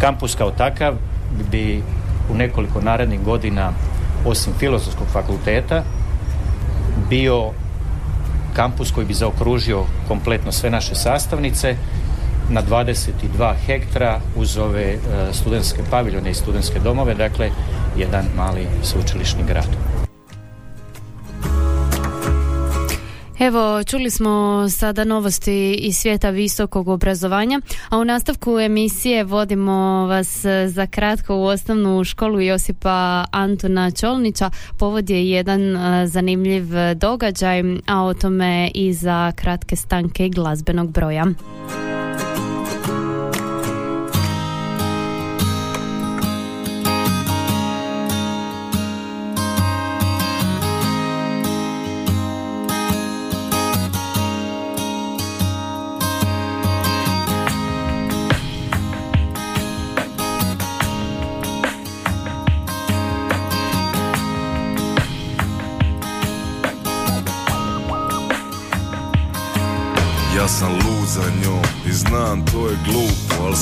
Kampus 0.00 0.34
kao 0.34 0.50
takav 0.50 0.94
bi 1.50 1.82
u 2.30 2.34
nekoliko 2.34 2.80
narednih 2.80 3.20
godina 3.20 3.72
osim 4.26 4.52
filozofskog 4.58 5.06
fakulteta 5.12 5.82
bio 7.10 7.50
kampus 8.54 8.90
koji 8.90 9.06
bi 9.06 9.14
zaokružio 9.14 9.84
kompletno 10.08 10.52
sve 10.52 10.70
naše 10.70 10.94
sastavnice 10.94 11.76
na 12.50 12.62
22 12.62 13.54
hektara 13.66 14.20
uz 14.36 14.58
ove 14.58 14.82
e, 14.82 14.98
studentske 15.32 15.82
paviljone 15.90 16.30
i 16.30 16.34
studentske 16.34 16.78
domove, 16.78 17.14
dakle 17.14 17.50
jedan 17.96 18.24
mali 18.36 18.66
sveučilišni 18.82 19.44
grad. 19.48 19.68
Evo, 23.38 23.84
čuli 23.84 24.10
smo 24.10 24.66
sada 24.70 25.04
novosti 25.04 25.74
iz 25.74 25.96
svijeta 25.96 26.30
visokog 26.30 26.88
obrazovanja, 26.88 27.60
a 27.88 27.98
u 27.98 28.04
nastavku 28.04 28.58
emisije 28.58 29.24
vodimo 29.24 30.06
vas 30.06 30.44
za 30.66 30.86
kratko 30.86 31.36
u 31.36 31.44
osnovnu 31.44 32.04
školu 32.04 32.40
Josipa 32.40 33.24
Antona 33.30 33.90
Čolnića. 33.90 34.50
Povod 34.78 35.10
je 35.10 35.30
jedan 35.30 35.76
e, 35.76 36.06
zanimljiv 36.06 36.64
događaj, 36.94 37.62
a 37.86 38.02
o 38.02 38.14
tome 38.14 38.70
i 38.74 38.92
za 38.92 39.32
kratke 39.36 39.76
stanke 39.76 40.28
glazbenog 40.28 40.92
broja. 40.92 41.26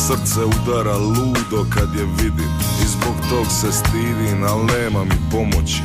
Srce 0.08 0.40
udara 0.44 0.96
ludo 0.96 1.70
kad 1.74 1.94
je 1.94 2.04
vidim. 2.04 2.50
I 2.82 2.86
zbog 2.86 3.14
tog 3.30 3.46
se 3.46 3.72
stidim, 3.72 4.44
al 4.44 4.58
nema 4.58 5.04
mi 5.04 5.16
pomoći. 5.30 5.82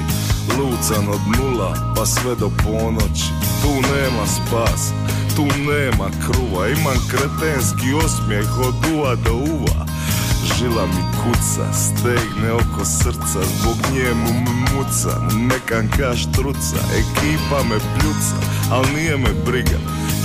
Lucan 0.58 1.10
od 1.10 1.22
nula 1.38 1.94
pa 1.96 2.06
sve 2.06 2.36
do 2.36 2.50
ponoći. 2.64 3.30
Tu 3.62 3.72
nema 3.72 4.26
spas, 4.28 4.92
tu 5.36 5.44
nema 5.44 6.10
kruva. 6.26 6.68
Imam 6.68 6.98
kretenski 7.10 7.94
osmijeh 8.06 8.60
od 8.60 8.76
uva 8.94 9.16
do 9.16 9.34
uva 9.34 9.86
Žila 10.56 10.86
mi 10.86 11.04
kuca, 11.24 11.74
stegne 11.74 12.52
oko 12.52 12.86
srca 12.86 13.40
Zbog 13.60 13.78
njemu 13.94 14.30
muca, 14.74 15.20
nekan 15.36 15.90
kaš 15.98 16.32
truca 16.32 16.80
Ekipa 17.00 17.64
me 17.70 17.78
pljuca, 17.80 18.36
al 18.72 18.84
nije 18.96 19.18
me 19.18 19.30
briga. 19.46 19.78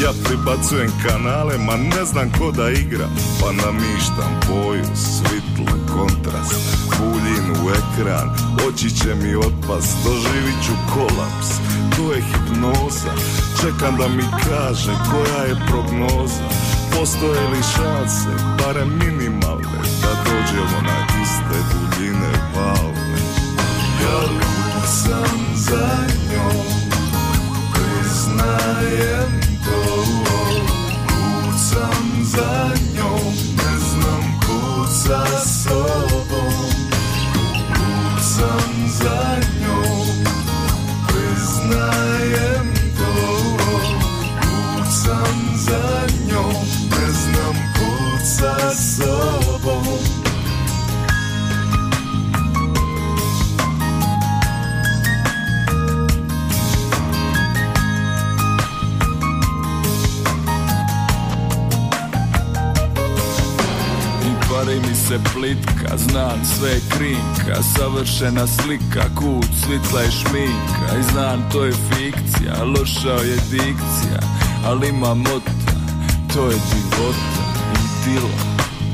Ja 0.02 0.11
pribacujem 0.25 0.91
kanale, 1.07 1.59
ma 1.59 1.76
ne 1.76 2.05
znam 2.05 2.33
ko 2.38 2.50
da 2.50 2.71
igra 2.71 3.09
Pa 3.41 3.52
namištam 3.52 4.41
boju, 4.49 4.85
svitlo, 4.95 5.76
kontrast. 5.95 6.79
Buljin 6.99 7.50
u 7.50 7.71
ekran, 7.71 8.29
oči 8.69 8.91
će 8.91 9.14
mi 9.14 9.35
otpast 9.35 9.97
Doživit 10.05 10.59
ću 10.67 10.73
kolaps, 10.95 11.49
to 11.97 12.12
je 12.12 12.23
hipnoza. 12.23 13.12
Čekam 13.61 13.97
da 13.97 14.09
mi 14.09 14.23
kaže 14.49 14.93
koja 15.11 15.45
je 15.45 15.67
prognoza 15.69 16.82
Postoje 16.99 17.49
li 17.49 17.63
šanse, 17.77 18.29
barem 18.59 18.99
minimalne 18.99 19.83
Da 20.03 20.13
dođemo 20.25 20.81
na 20.83 21.07
iste 21.23 21.59
duljine 21.73 22.33
valne 22.57 23.21
Ja 24.03 24.87
sam 24.87 25.39
za 25.57 25.89
njom 26.33 26.67
Priznajem 27.75 29.43
Kucam 29.65 30.32
Savršena 67.62 68.47
slika, 68.47 69.04
kut, 69.19 69.47
svitla 69.64 70.02
i 70.02 70.11
šminka. 70.11 70.99
I 71.00 71.02
znam 71.12 71.49
to 71.52 71.64
je 71.64 71.73
fikcija, 71.73 72.64
loša 72.64 73.25
je 73.25 73.37
dikcija 73.50 74.21
Ali 74.66 74.88
ima 74.88 75.14
mota, 75.14 75.52
to 76.35 76.45
je 76.45 76.57
divota 76.73 77.42
Intila 77.75 78.28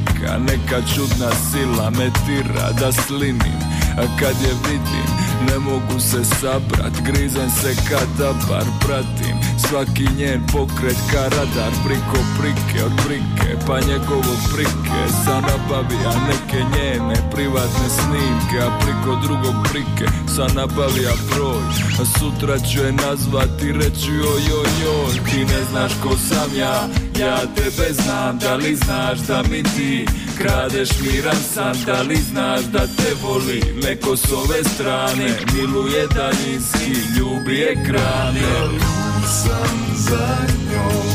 Ka 0.04 0.38
neka 0.38 0.86
čudna 0.94 1.30
sila 1.50 1.90
me 1.90 2.10
tira 2.26 2.72
da 2.80 2.92
slinim 2.92 3.60
A 3.96 4.02
kad 4.20 4.36
je 4.42 4.54
vidim 4.68 5.27
ne 5.46 5.58
mogu 5.58 6.00
se 6.00 6.24
sabrat 6.24 6.94
Grizem 7.06 7.50
se 7.50 7.74
kada 7.88 8.32
bar 8.48 8.66
pratim. 8.80 9.36
Svaki 9.68 10.06
njen 10.18 10.40
pokret 10.52 10.96
ka 11.12 11.22
radar 11.22 11.72
Priko 11.84 12.18
prike 12.38 12.84
od 12.84 12.92
prike 13.06 13.66
Pa 13.66 13.80
njegovo 13.80 14.34
prike 14.54 15.00
Sa 15.24 15.40
nabavija 15.40 16.12
neke 16.28 16.60
njene 16.74 17.14
privatne 17.32 17.88
snimke 17.88 18.58
A 18.66 18.78
priko 18.78 19.20
drugog 19.26 19.54
prike 19.70 20.06
Sa 20.36 20.46
nabavija 20.54 21.12
broj. 21.30 21.62
A 22.00 22.04
sutra 22.18 22.58
ću 22.58 22.78
je 22.78 22.92
nazvati 22.92 23.72
Reću 23.72 24.12
joj 24.12 24.40
joj 24.48 24.68
joj 24.84 25.12
Ti 25.30 25.44
ne 25.44 25.64
znaš 25.70 25.92
ko 26.02 26.16
sam 26.28 26.56
ja. 26.58 26.88
Ja 27.20 27.38
tebe 27.56 27.92
znam 27.92 28.38
Da 28.38 28.54
li 28.56 28.76
znaš 28.76 29.18
da 29.18 29.42
mi 29.50 29.62
ti 29.62 30.06
Kradeš 30.38 30.88
miran 31.00 31.36
san 31.54 31.76
Da 31.86 32.02
li 32.02 32.16
znaš 32.16 32.60
da 32.60 32.78
te 32.78 33.14
voli? 33.22 33.62
Neko 33.82 34.16
s 34.16 34.32
ove 34.32 34.64
strane 34.64 35.38
Miluje 35.54 36.06
daljinski 36.14 37.18
Ljubi 37.18 37.62
ekrane 37.62 38.88
sam 39.28 39.78
za 39.94 40.36
njom 40.72 41.06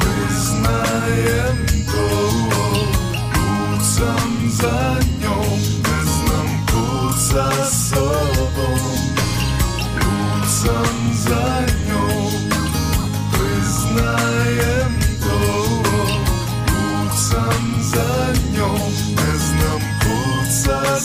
Priznajem 0.00 1.66
to. 1.86 2.30
Sam 3.96 4.50
za 4.50 4.96
njom 5.22 5.58
Ne 5.82 6.04
znam 6.04 6.66
kud 6.66 7.14
sa 7.30 7.64
sobom. 7.64 8.78
Sam 10.46 11.12
za 11.14 11.60
njom 11.88 12.32
Priznajem 13.32 14.94
to. 15.20 15.38
Lud 16.68 17.12
sam 17.30 17.73
za 17.94 18.32
njom. 18.56 18.78
Ne 19.16 19.38
znam 19.38 19.80
kud 20.02 20.46
sa 20.64 21.00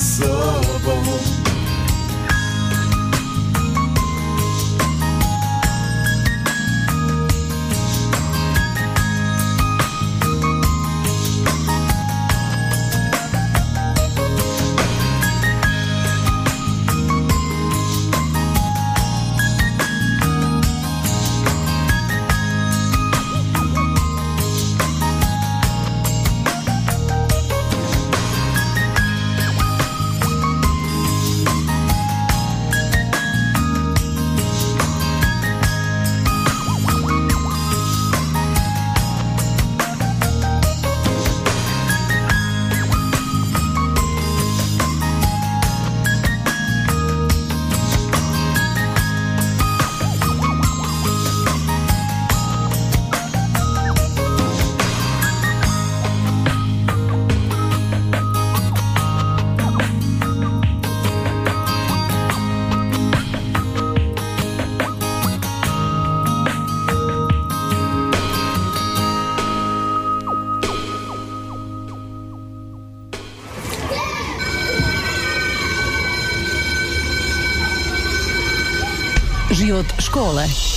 caller. 80.20 80.69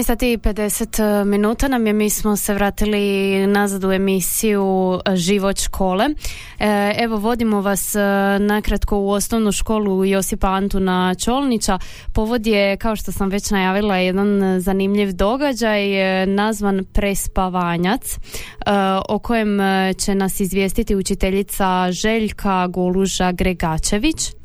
14 0.00 0.06
sati 0.06 0.32
i 0.32 0.38
50 0.38 1.20
e, 1.20 1.24
minuta 1.24 1.68
nam 1.68 1.86
je, 1.86 1.92
mi 1.92 2.10
smo 2.10 2.36
se 2.36 2.54
vratili 2.54 3.46
nazad 3.46 3.84
u 3.84 3.92
emisiju 3.92 4.98
e, 5.04 5.16
Život 5.16 5.60
škole. 5.60 6.08
E, 6.58 6.94
evo 6.98 7.16
vodimo 7.16 7.60
vas 7.60 7.94
nakratko 8.40 8.98
u 8.98 9.10
osnovnu 9.10 9.52
školu 9.52 10.04
Josipa 10.04 10.48
Antuna 10.48 11.14
Čolnića. 11.14 11.78
Povod 12.14 12.46
je, 12.46 12.76
kao 12.76 12.96
što 12.96 13.12
sam 13.12 13.28
već 13.28 13.50
najavila, 13.50 13.96
jedan 13.96 14.60
zanimljiv 14.60 15.12
događaj 15.12 15.80
nazvan 16.26 16.84
Prespavanjac 16.92 18.16
o 19.08 19.18
kojem 19.18 19.58
će 19.98 20.14
nas 20.14 20.40
izvijestiti 20.40 20.96
učiteljica 20.96 21.92
Željka 21.92 22.66
Goluža 22.66 23.32
Gregačević. 23.32 24.39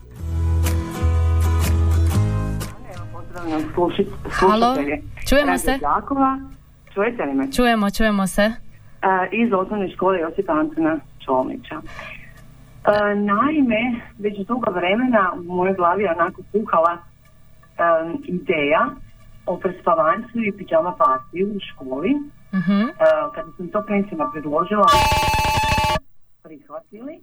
Halo, 4.31 4.75
čujemo 5.29 5.57
se? 5.57 5.79
Čujete 6.93 7.23
li 7.23 7.33
me? 7.33 7.51
Čujemo, 7.51 7.91
čujemo 7.91 8.27
se. 8.27 8.51
iz 9.31 9.53
osnovne 9.53 9.89
škole 9.89 10.19
Josipa 10.19 10.53
Antona 10.53 10.99
Čolnića. 11.25 11.81
naime, 13.15 14.01
već 14.19 14.47
dugo 14.47 14.71
vremena 14.71 15.33
u 15.37 15.43
mojoj 15.43 15.73
glavi 15.73 16.03
je 16.03 16.11
onako 16.11 16.41
puhala 16.51 16.97
ideja 18.23 18.89
o 19.45 19.57
prespavancu 19.57 20.39
i 20.39 20.51
pijama 20.57 20.95
partiju 20.97 21.47
u 21.47 21.59
školi. 21.59 22.15
uh 22.53 22.95
kada 23.35 23.47
sam 23.57 23.67
to 23.67 23.83
pensima 23.87 24.29
predložila, 24.33 24.87
prihvatili. 26.43 27.19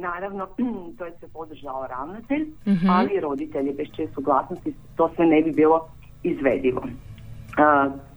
Naravno, 0.00 0.46
to 0.98 1.04
je 1.04 1.12
se 1.20 1.28
podržao 1.32 1.86
ravnatelj, 1.86 2.42
uh 2.66 2.90
ali 2.90 3.14
i 3.14 3.20
roditelji 3.20 3.72
bez 3.72 3.86
čije 3.96 4.08
suglasnosti 4.14 4.74
to 4.96 5.10
sve 5.16 5.26
ne 5.26 5.42
bi 5.42 5.52
bilo 5.52 5.88
izvedivo. 6.22 6.82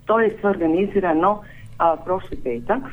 To 0.06 0.19
je 0.19 0.38
sve 0.39 0.49
organizirano 0.49 1.41
prošli 2.06 2.38
petak. 2.43 2.84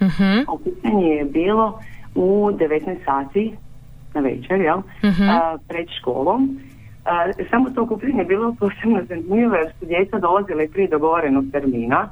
uh 0.00 0.54
Okupljanje 0.54 1.06
je 1.06 1.24
bilo 1.24 1.80
u 2.14 2.50
19 2.52 3.04
sati 3.04 3.56
na 4.14 4.20
večer, 4.20 4.60
jel? 4.60 4.82
pred 5.68 5.86
školom. 6.00 6.58
Samo 7.50 7.70
to 7.70 7.82
okupljanje 7.82 8.18
je 8.18 8.24
bilo 8.24 8.54
posebno 8.58 9.00
zanimljivo 9.08 9.54
jer 9.54 9.72
su 9.78 9.86
djeca 9.86 10.18
dolazile 10.18 10.68
prije 10.68 10.88
dogovorenog 10.88 11.44
termina. 11.52 12.10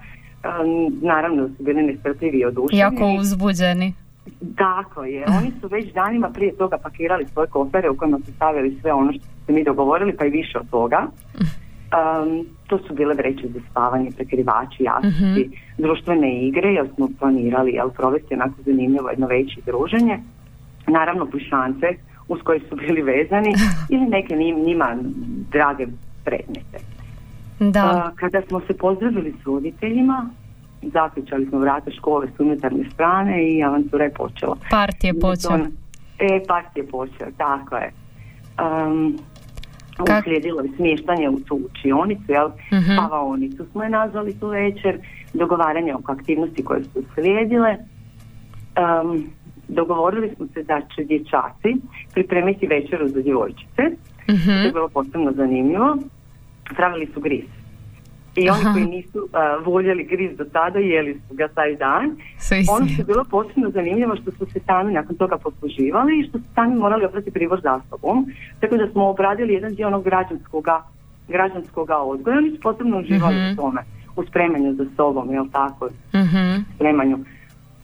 Naravno 1.02 1.48
su 1.48 1.62
bili 1.62 1.82
nestrpljivi 1.82 2.38
i 2.38 2.44
odušeni. 2.44 2.80
Jako 2.80 3.04
uzbuđeni. 3.20 3.94
Tako 4.56 5.04
je. 5.04 5.24
Oni 5.38 5.52
su 5.60 5.68
već 5.68 5.92
danima 5.92 6.30
prije 6.30 6.56
toga 6.56 6.78
pakirali 6.78 7.26
svoje 7.26 7.48
kofere 7.48 7.90
u 7.90 7.96
kojima 7.96 8.18
su 8.18 8.32
stavili 8.32 8.78
sve 8.80 8.92
ono 8.92 9.12
što 9.12 9.22
su 9.46 9.52
mi 9.52 9.64
dogovorili, 9.64 10.16
pa 10.16 10.24
i 10.24 10.30
više 10.30 10.58
od 10.58 10.70
toga. 10.70 11.06
Um, 11.36 12.46
to 12.66 12.78
su 12.78 12.94
bile 12.94 13.14
vreće 13.14 13.48
za 13.48 13.60
spavanje, 13.70 14.10
prekrivači, 14.16 14.82
jastuci, 14.82 15.48
uh 15.48 15.66
društvene 15.78 16.46
igre, 16.46 16.68
jer 16.72 16.88
smo 16.94 17.08
planirali 17.18 17.72
jel, 17.72 17.90
provesti 17.90 18.34
onako 18.34 18.54
zanimljivo 18.64 19.10
jedno 19.10 19.26
veće 19.26 19.60
druženje. 19.66 20.18
Naravno 20.86 21.26
pušance 21.26 21.86
uz 22.28 22.40
koje 22.44 22.60
su 22.60 22.76
bili 22.76 23.02
vezani 23.02 23.52
ili 23.94 24.06
neke 24.06 24.36
njima 24.66 24.96
drage 25.50 25.86
predmete. 26.24 26.78
Da. 27.58 28.12
kada 28.16 28.42
smo 28.48 28.60
se 28.60 28.76
pozdravili 28.78 29.34
s 29.42 29.46
roditeljima, 29.46 30.30
zaključali 30.92 31.46
smo 31.46 31.58
vrata 31.58 31.90
škole 31.90 32.26
s 32.36 32.40
unutarnje 32.40 32.84
strane 32.94 33.52
i 33.52 33.62
avantura 33.62 34.04
je 34.04 34.10
počela. 34.10 34.56
Part 34.70 35.04
je 35.04 35.14
počeo. 35.20 35.58
E, 36.18 36.40
part 36.48 36.76
je 36.76 36.86
počeo, 36.86 37.28
tako 37.38 37.76
je. 37.76 37.92
Um, 38.62 39.18
Kak... 40.04 40.20
Uslijedilo 40.20 40.60
je 40.60 40.70
smještanje 40.76 41.28
u 41.28 41.40
tu 41.40 41.60
učionicu, 41.70 42.32
jel? 42.32 42.46
uh 42.46 42.84
Spavaonicu 42.92 43.66
smo 43.72 43.82
je 43.82 43.90
nazvali 43.90 44.40
tu 44.40 44.48
večer, 44.48 44.98
dogovaranje 45.32 45.94
oko 45.94 46.12
aktivnosti 46.12 46.64
koje 46.64 46.84
su 46.84 47.02
slijedile. 47.14 47.76
Um, 47.76 49.30
dogovorili 49.68 50.34
smo 50.36 50.46
se 50.54 50.62
da 50.62 50.80
će 50.80 51.04
dječaci 51.04 51.76
pripremiti 52.12 52.66
večeru 52.66 53.08
za 53.08 53.22
djevojčice. 53.22 53.82
uh 54.28 54.44
To 54.44 54.66
je 54.66 54.72
bilo 54.72 54.88
posebno 54.88 55.32
zanimljivo. 55.32 55.96
Pravili 56.76 57.08
su 57.14 57.20
gris. 57.20 57.55
I 58.36 58.50
oni 58.50 58.64
koji 58.72 58.86
nisu 58.86 59.18
uh, 59.18 59.66
voljeli 59.66 60.04
griz 60.04 60.36
do 60.36 60.44
tada, 60.44 60.78
jeli 60.78 61.20
su 61.28 61.34
ga 61.34 61.48
taj 61.48 61.76
dan. 61.76 62.16
Ono 62.76 62.86
što 62.86 63.02
je 63.02 63.04
bilo 63.04 63.24
posebno 63.30 63.70
zanimljivo 63.70 64.16
što 64.16 64.30
su 64.30 64.46
se 64.52 64.60
sami 64.66 64.92
nakon 64.92 65.16
toga 65.16 65.38
posluživali 65.38 66.20
i 66.20 66.28
što 66.28 66.38
su 66.38 66.44
sami 66.54 66.74
morali 66.74 67.04
oprati 67.04 67.30
pribor 67.30 67.60
za 67.62 67.80
sobom. 67.90 68.26
Tako 68.60 68.76
da 68.76 68.88
smo 68.88 69.08
obradili 69.08 69.54
jedan 69.54 69.74
dio 69.74 69.86
onog 69.86 70.04
građanskoga, 70.04 70.82
građanskoga 71.28 71.96
odgoja. 71.96 72.38
Oni 72.38 72.50
su 72.50 72.60
posebno 72.60 72.98
uživali 72.98 73.36
uh 73.36 73.52
u 73.52 73.56
tome, 73.56 73.82
u 74.16 74.24
spremanju 74.24 74.74
za 74.74 74.84
sobom, 74.96 75.32
jel 75.32 75.46
tako? 75.52 75.84
uh 75.84 76.64
Spremanju 76.74 77.18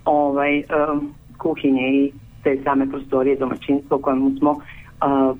ovaj, 0.04 0.58
um, 0.58 1.14
kuhinje 1.38 1.88
i 1.92 2.12
te 2.42 2.58
same 2.64 2.90
prostorije 2.90 3.36
domaćinstva 3.36 3.96
u 3.96 4.00
kojem 4.00 4.36
smo 4.38 4.50
uh, 4.50 4.58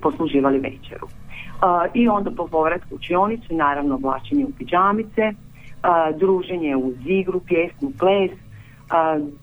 posluživali 0.03 0.59
večeru 0.59 1.07
i 1.95 2.09
onda 2.09 2.31
po 2.37 2.47
povratku 2.47 2.95
učionicu 2.95 3.55
naravno 3.55 3.95
oblačenje 3.95 4.45
u 4.45 4.53
piđamice, 4.59 5.33
druženje 6.19 6.77
uz 6.77 6.95
igru, 7.07 7.41
pjesmu, 7.41 7.93
ples, 7.99 8.31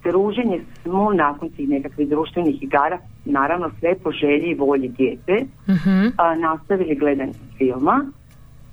druženje 0.03 0.61
smo 0.81 1.13
nakon 1.13 1.49
tih 1.49 1.69
nekakvih 1.69 2.09
društvenih 2.09 2.63
igara, 2.63 2.97
naravno 3.25 3.71
sve 3.79 3.95
po 4.03 4.11
želji 4.11 4.49
i 4.49 4.55
volji 4.55 4.87
djece, 4.87 5.45
uh 5.67 6.39
nastavili 6.39 6.95
gledanje 6.95 7.33
filma. 7.57 8.05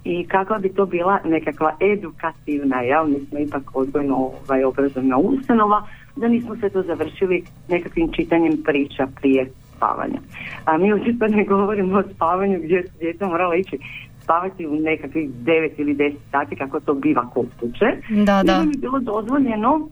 I 0.05 0.27
kakva 0.27 0.59
bi 0.59 0.69
to 0.69 0.87
bila 0.87 1.19
nekakva 1.25 1.77
edukativna, 1.81 2.81
jel, 2.81 3.07
mi 3.07 3.27
smo 3.29 3.39
ipak 3.39 3.63
odgojno 3.75 4.17
ovaj, 4.17 4.65
obrazovna 4.65 5.17
ustanova, 5.17 5.83
da 6.17 6.29
nismo 6.29 6.57
se 6.57 6.69
to 6.69 6.83
završili 6.83 7.45
nekakvim 7.69 8.13
čitanjem 8.13 8.63
priča 8.65 9.07
prije 9.21 9.51
spavanja. 9.77 10.21
A 10.65 10.79
mi 10.79 10.93
očito 10.93 11.27
ne 11.27 11.45
govorimo 11.55 11.99
o 11.99 12.03
spavanju 12.15 12.59
gdje 12.63 12.83
su 12.83 12.99
djeca 12.99 13.27
morala 13.27 13.57
ići 13.57 13.79
spavati 14.23 14.67
u 14.67 14.75
nekakvih 14.75 15.31
9 15.31 15.71
ili 15.77 15.95
10 15.95 16.15
sati 16.31 16.57
kako 16.57 16.81
to 16.81 16.95
biva 16.95 17.31
kod 17.35 17.47
kuće. 17.61 17.87
Da, 18.25 18.43
da. 18.43 18.63
mi 18.63 18.71
je 18.71 18.79
bilo 18.79 18.99
dozvoljeno 18.99 19.89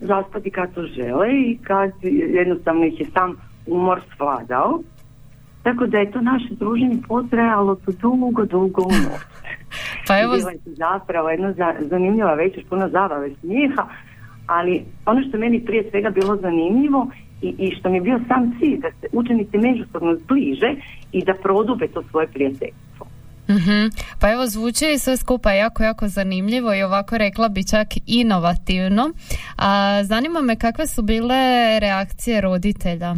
zaspati 0.00 0.50
kad 0.50 0.74
to 0.74 0.82
žele 0.82 1.28
i 1.30 1.58
kad 1.62 1.90
jednostavno 2.38 2.84
ih 2.84 3.00
je 3.00 3.06
sam 3.06 3.36
umor 3.66 4.00
svladao. 4.16 4.80
Tako 5.62 5.86
da 5.86 5.98
je 5.98 6.10
to 6.10 6.20
naše 6.20 6.48
druženje 6.50 6.98
potrajalo 7.08 7.74
to 7.74 7.92
dugo, 7.92 8.44
dugo 8.44 8.82
u 8.82 8.90
noć. 8.90 9.22
pa 10.08 10.20
evo... 10.20 10.36
Bila 10.36 10.50
je 10.50 10.58
zapravo 10.64 11.30
jedna 11.30 11.54
zanimljiva 11.80 12.34
večer, 12.34 12.64
puno 12.70 12.88
zabave 12.88 13.30
smijeha, 13.40 13.86
ali 14.46 14.84
ono 15.06 15.22
što 15.28 15.38
meni 15.38 15.64
prije 15.64 15.90
svega 15.90 16.10
bilo 16.10 16.36
zanimljivo 16.36 17.06
i, 17.42 17.54
i 17.58 17.76
što 17.76 17.88
mi 17.88 17.96
je 17.96 18.00
bio 18.00 18.20
sam 18.28 18.58
cilj 18.58 18.80
da 18.80 18.88
se 19.00 19.06
učenici 19.12 19.58
međusobno 19.58 20.16
zbliže 20.16 20.74
i 21.12 21.24
da 21.24 21.34
prodube 21.34 21.88
to 21.88 22.02
svoje 22.10 22.26
prijateljstvo. 22.26 23.06
mm 23.48 23.88
Pa 24.20 24.32
evo 24.32 24.46
zvuči 24.46 24.98
sve 24.98 25.16
skupa 25.16 25.52
jako, 25.52 25.82
jako 25.82 26.08
zanimljivo 26.08 26.74
i 26.74 26.82
ovako 26.82 27.18
rekla 27.18 27.48
bi 27.48 27.64
čak 27.64 27.88
inovativno. 28.06 29.10
A 29.56 30.00
zanima 30.04 30.40
me 30.40 30.56
kakve 30.56 30.86
su 30.86 31.02
bile 31.02 31.80
reakcije 31.80 32.40
roditelja? 32.40 33.16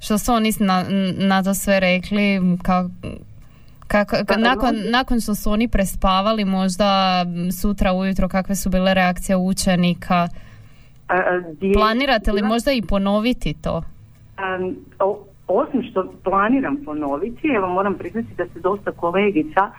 Što 0.00 0.18
su 0.18 0.32
oni 0.32 0.52
na, 0.60 0.84
na 1.18 1.42
to 1.42 1.54
sve 1.54 1.80
rekli? 1.80 2.40
Kako, 2.62 2.90
kako, 3.86 4.16
pa, 4.28 4.36
nakon, 4.36 4.76
nakon 4.90 5.20
što 5.20 5.34
su 5.34 5.50
oni 5.50 5.68
prespavali 5.68 6.44
možda 6.44 7.24
sutra 7.60 7.92
ujutro 7.92 8.28
kakve 8.28 8.56
su 8.56 8.70
bile 8.70 8.94
reakcije 8.94 9.36
učenika? 9.36 10.28
Planirate 11.74 12.32
li 12.32 12.42
možda 12.42 12.72
i 12.72 12.82
ponoviti 12.82 13.54
to? 13.62 13.82
osim 15.48 15.82
što 15.90 16.12
planiram 16.24 16.76
ponoviti, 16.84 17.48
evo 17.56 17.68
moram 17.68 17.94
priznati 17.94 18.28
da 18.36 18.46
se 18.46 18.60
dosta 18.60 18.92
kolegica 18.92 19.70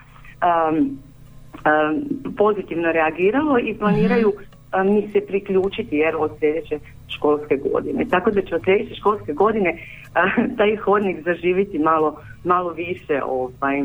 pozitivno 2.36 2.92
reagiralo 2.92 3.58
i 3.58 3.74
planiraju 3.78 4.32
mhm. 4.76 4.94
mi 4.94 5.08
se 5.12 5.20
priključiti 5.26 5.96
jer 5.96 6.16
od 6.18 6.30
sljedeće 6.38 6.78
školske 7.08 7.56
godine. 7.72 8.04
Tako 8.10 8.30
da 8.30 8.42
će 8.42 8.54
od 8.54 8.62
sljedeće 8.64 8.94
školske 8.94 9.32
godine 9.32 9.78
taj 10.58 10.76
hodnik 10.76 11.24
zaživiti 11.24 11.78
malo, 11.78 12.20
malo 12.44 12.72
više 12.72 13.22
ovaj, 13.24 13.82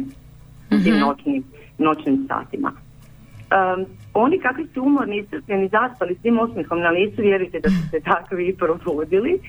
tim 0.84 0.93
mhm. 0.93 0.99
noćnim, 0.99 1.43
noćnim 1.77 2.27
satima. 2.27 2.71
Um, 2.71 3.86
oni 4.15 4.39
kakvi 4.39 4.67
su 4.73 4.84
umorni, 4.84 5.17
iscrpljeni, 5.17 5.67
zaspali 5.67 6.15
s 6.15 6.21
tim 6.21 6.39
osmihom 6.39 6.80
na 6.80 6.89
licu, 6.89 7.21
vjerujte 7.21 7.60
da 7.60 7.69
su 7.69 7.89
se 7.91 7.99
takvi 8.12 8.47
i 8.47 8.56
provodili. 8.56 9.39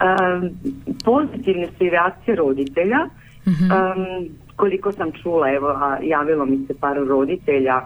Um, 0.00 0.50
pozitivne 1.04 1.66
su 1.66 1.84
i 1.84 1.90
reakcije 1.90 2.36
roditelja. 2.36 2.98
Um, 3.46 4.28
koliko 4.56 4.92
sam 4.92 5.12
čula, 5.22 5.50
evo, 5.50 5.68
a 5.68 5.98
javilo 6.02 6.46
mi 6.46 6.66
se 6.66 6.74
par 6.80 6.96
roditelja 6.96 7.80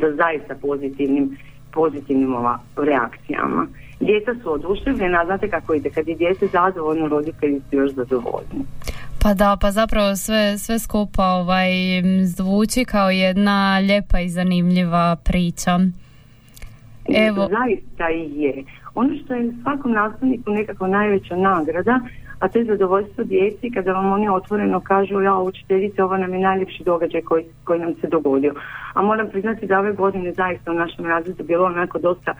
sa 0.00 0.14
zaista 0.14 0.54
pozitivnim, 0.54 1.38
pozitivnim 1.72 2.34
ova, 2.34 2.58
reakcijama. 2.76 3.66
Djeca 4.00 4.34
su 4.42 4.52
oduševljena, 4.52 5.24
znate 5.24 5.50
kako 5.50 5.74
ide, 5.74 5.90
kad 5.90 6.08
je 6.08 6.14
djete 6.14 6.46
zadovoljno, 6.46 7.08
roditelji 7.08 7.60
su 7.70 7.76
još 7.76 7.90
zadovoljni. 7.90 8.64
Pa 9.26 9.34
da, 9.34 9.56
pa 9.60 9.70
zapravo 9.70 10.16
sve, 10.16 10.58
sve 10.58 10.78
skupa 10.78 11.24
ovaj, 11.24 11.70
zvuči 12.24 12.84
kao 12.84 13.10
jedna 13.10 13.78
lijepa 13.78 14.20
i 14.20 14.28
zanimljiva 14.28 15.16
priča. 15.24 15.78
Evo. 17.28 17.48
Zaista 17.58 18.10
i 18.10 18.40
je. 18.42 18.64
Ono 18.94 19.10
što 19.24 19.34
je 19.34 19.52
svakom 19.62 19.92
nastavniku 19.92 20.50
nekako 20.50 20.86
najveća 20.86 21.36
nagrada, 21.36 22.00
a 22.38 22.48
to 22.48 22.58
je 22.58 22.64
zadovoljstvo 22.64 23.24
djeci 23.24 23.70
kada 23.70 23.92
vam 23.92 24.12
oni 24.12 24.28
otvoreno 24.28 24.80
kažu 24.80 25.20
ja 25.20 25.34
učiteljice 25.34 26.02
ovo 26.02 26.16
nam 26.16 26.34
je 26.34 26.40
najljepši 26.40 26.84
događaj 26.84 27.22
koji, 27.22 27.44
koji 27.64 27.80
nam 27.80 27.94
se 28.00 28.06
dogodio. 28.06 28.54
A 28.94 29.02
moram 29.02 29.28
priznati 29.30 29.66
da 29.66 29.78
ove 29.78 29.92
godine 29.92 30.32
zaista 30.32 30.70
u 30.70 30.74
našem 30.74 31.06
razredu 31.06 31.44
bilo 31.44 31.66
onako 31.66 31.98
dosta 31.98 32.34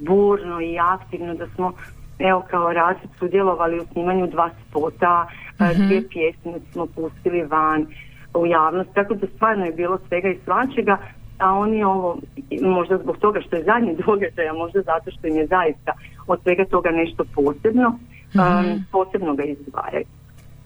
burno 0.00 0.60
i 0.60 0.78
aktivno 0.78 1.34
da 1.34 1.46
smo 1.54 1.72
evo 2.18 2.44
kao 2.50 2.72
razred 2.72 3.10
sudjelovali 3.18 3.80
u 3.80 3.86
snimanju 3.92 4.26
dva 4.26 4.50
spota, 4.68 5.26
mm-hmm. 5.60 5.86
dvije 5.86 6.08
pjesme 6.08 6.52
smo 6.72 6.86
pustili 6.86 7.42
van 7.42 7.86
u 8.34 8.46
javnost, 8.46 8.90
tako 8.94 9.14
da 9.14 9.26
stvarno 9.36 9.64
je 9.64 9.72
bilo 9.72 9.98
svega 10.08 10.28
i 10.28 10.38
svačega, 10.44 10.98
a 11.38 11.54
oni 11.54 11.84
ovo, 11.84 12.18
možda 12.62 12.98
zbog 12.98 13.16
toga 13.18 13.40
što 13.40 13.56
je 13.56 13.64
zadnji 13.64 13.96
događaj, 14.06 14.48
a 14.48 14.52
možda 14.52 14.82
zato 14.82 15.10
što 15.10 15.26
im 15.26 15.36
je 15.36 15.46
zaista 15.46 15.92
od 16.26 16.42
svega 16.42 16.64
toga 16.64 16.90
nešto 16.90 17.24
posebno, 17.34 17.88
mm 17.88 18.84
posebno 18.92 19.34
ga 19.34 19.44
izdvajaju. 19.44 20.06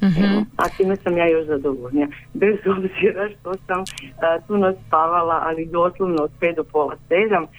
mm 0.02 0.42
a 0.56 0.68
time 0.76 0.96
sam 0.96 1.16
ja 1.16 1.28
još 1.28 1.46
zadovoljnija. 1.46 2.08
Bez 2.34 2.56
obzira 2.76 3.28
što 3.40 3.54
sam 3.66 3.80
uh, 3.80 4.46
tu 4.46 4.58
noć 4.58 4.76
spavala, 4.86 5.42
ali 5.46 5.66
doslovno 5.66 6.22
od 6.22 6.30
5 6.40 6.56
do 6.56 6.64
pola 6.64 6.96
sedam, 7.08 7.42
uh, 7.42 7.50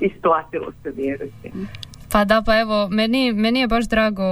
isplatilo 0.08 0.72
se, 0.82 0.90
vjerujte. 0.90 1.50
Pa 2.12 2.24
da, 2.24 2.42
pa 2.46 2.60
evo, 2.60 2.88
meni, 2.90 3.32
meni 3.32 3.60
je 3.60 3.66
baš 3.66 3.88
drago, 3.88 4.22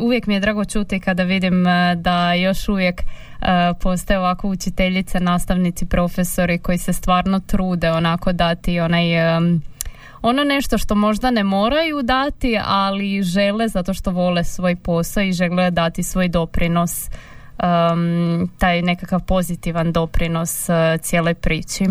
uvijek 0.00 0.26
mi 0.26 0.34
je 0.34 0.40
drago 0.40 0.64
čuti 0.64 1.00
kada 1.00 1.22
vidim 1.22 1.66
e, 1.66 1.96
da 1.96 2.34
još 2.34 2.68
uvijek 2.68 3.00
uh, 3.00 3.46
postoje 3.82 4.18
ovako 4.18 4.48
učiteljice, 4.48 5.20
nastavnici, 5.20 5.86
profesori 5.86 6.58
koji 6.58 6.78
se 6.78 6.92
stvarno 6.92 7.40
trude 7.40 7.90
onako 7.90 8.32
dati 8.32 8.80
onaj... 8.80 9.04
ono 10.22 10.44
nešto 10.44 10.78
što 10.78 10.94
možda 10.94 11.30
ne 11.30 11.44
moraju 11.44 12.02
dati, 12.02 12.58
ali 12.64 13.22
žele 13.22 13.68
zato 13.68 13.94
što 13.94 14.10
vole 14.10 14.44
svoj 14.44 14.76
posao 14.76 15.22
i 15.22 15.32
žele 15.32 15.70
dati 15.70 16.02
svoj 16.02 16.28
doprinos, 16.28 17.10
um, 17.10 18.50
taj 18.58 18.82
nekakav 18.82 19.20
pozitivan 19.26 19.92
doprinos 19.92 20.68
uh, 20.68 21.00
cijeloj 21.00 21.34
priči. 21.34 21.84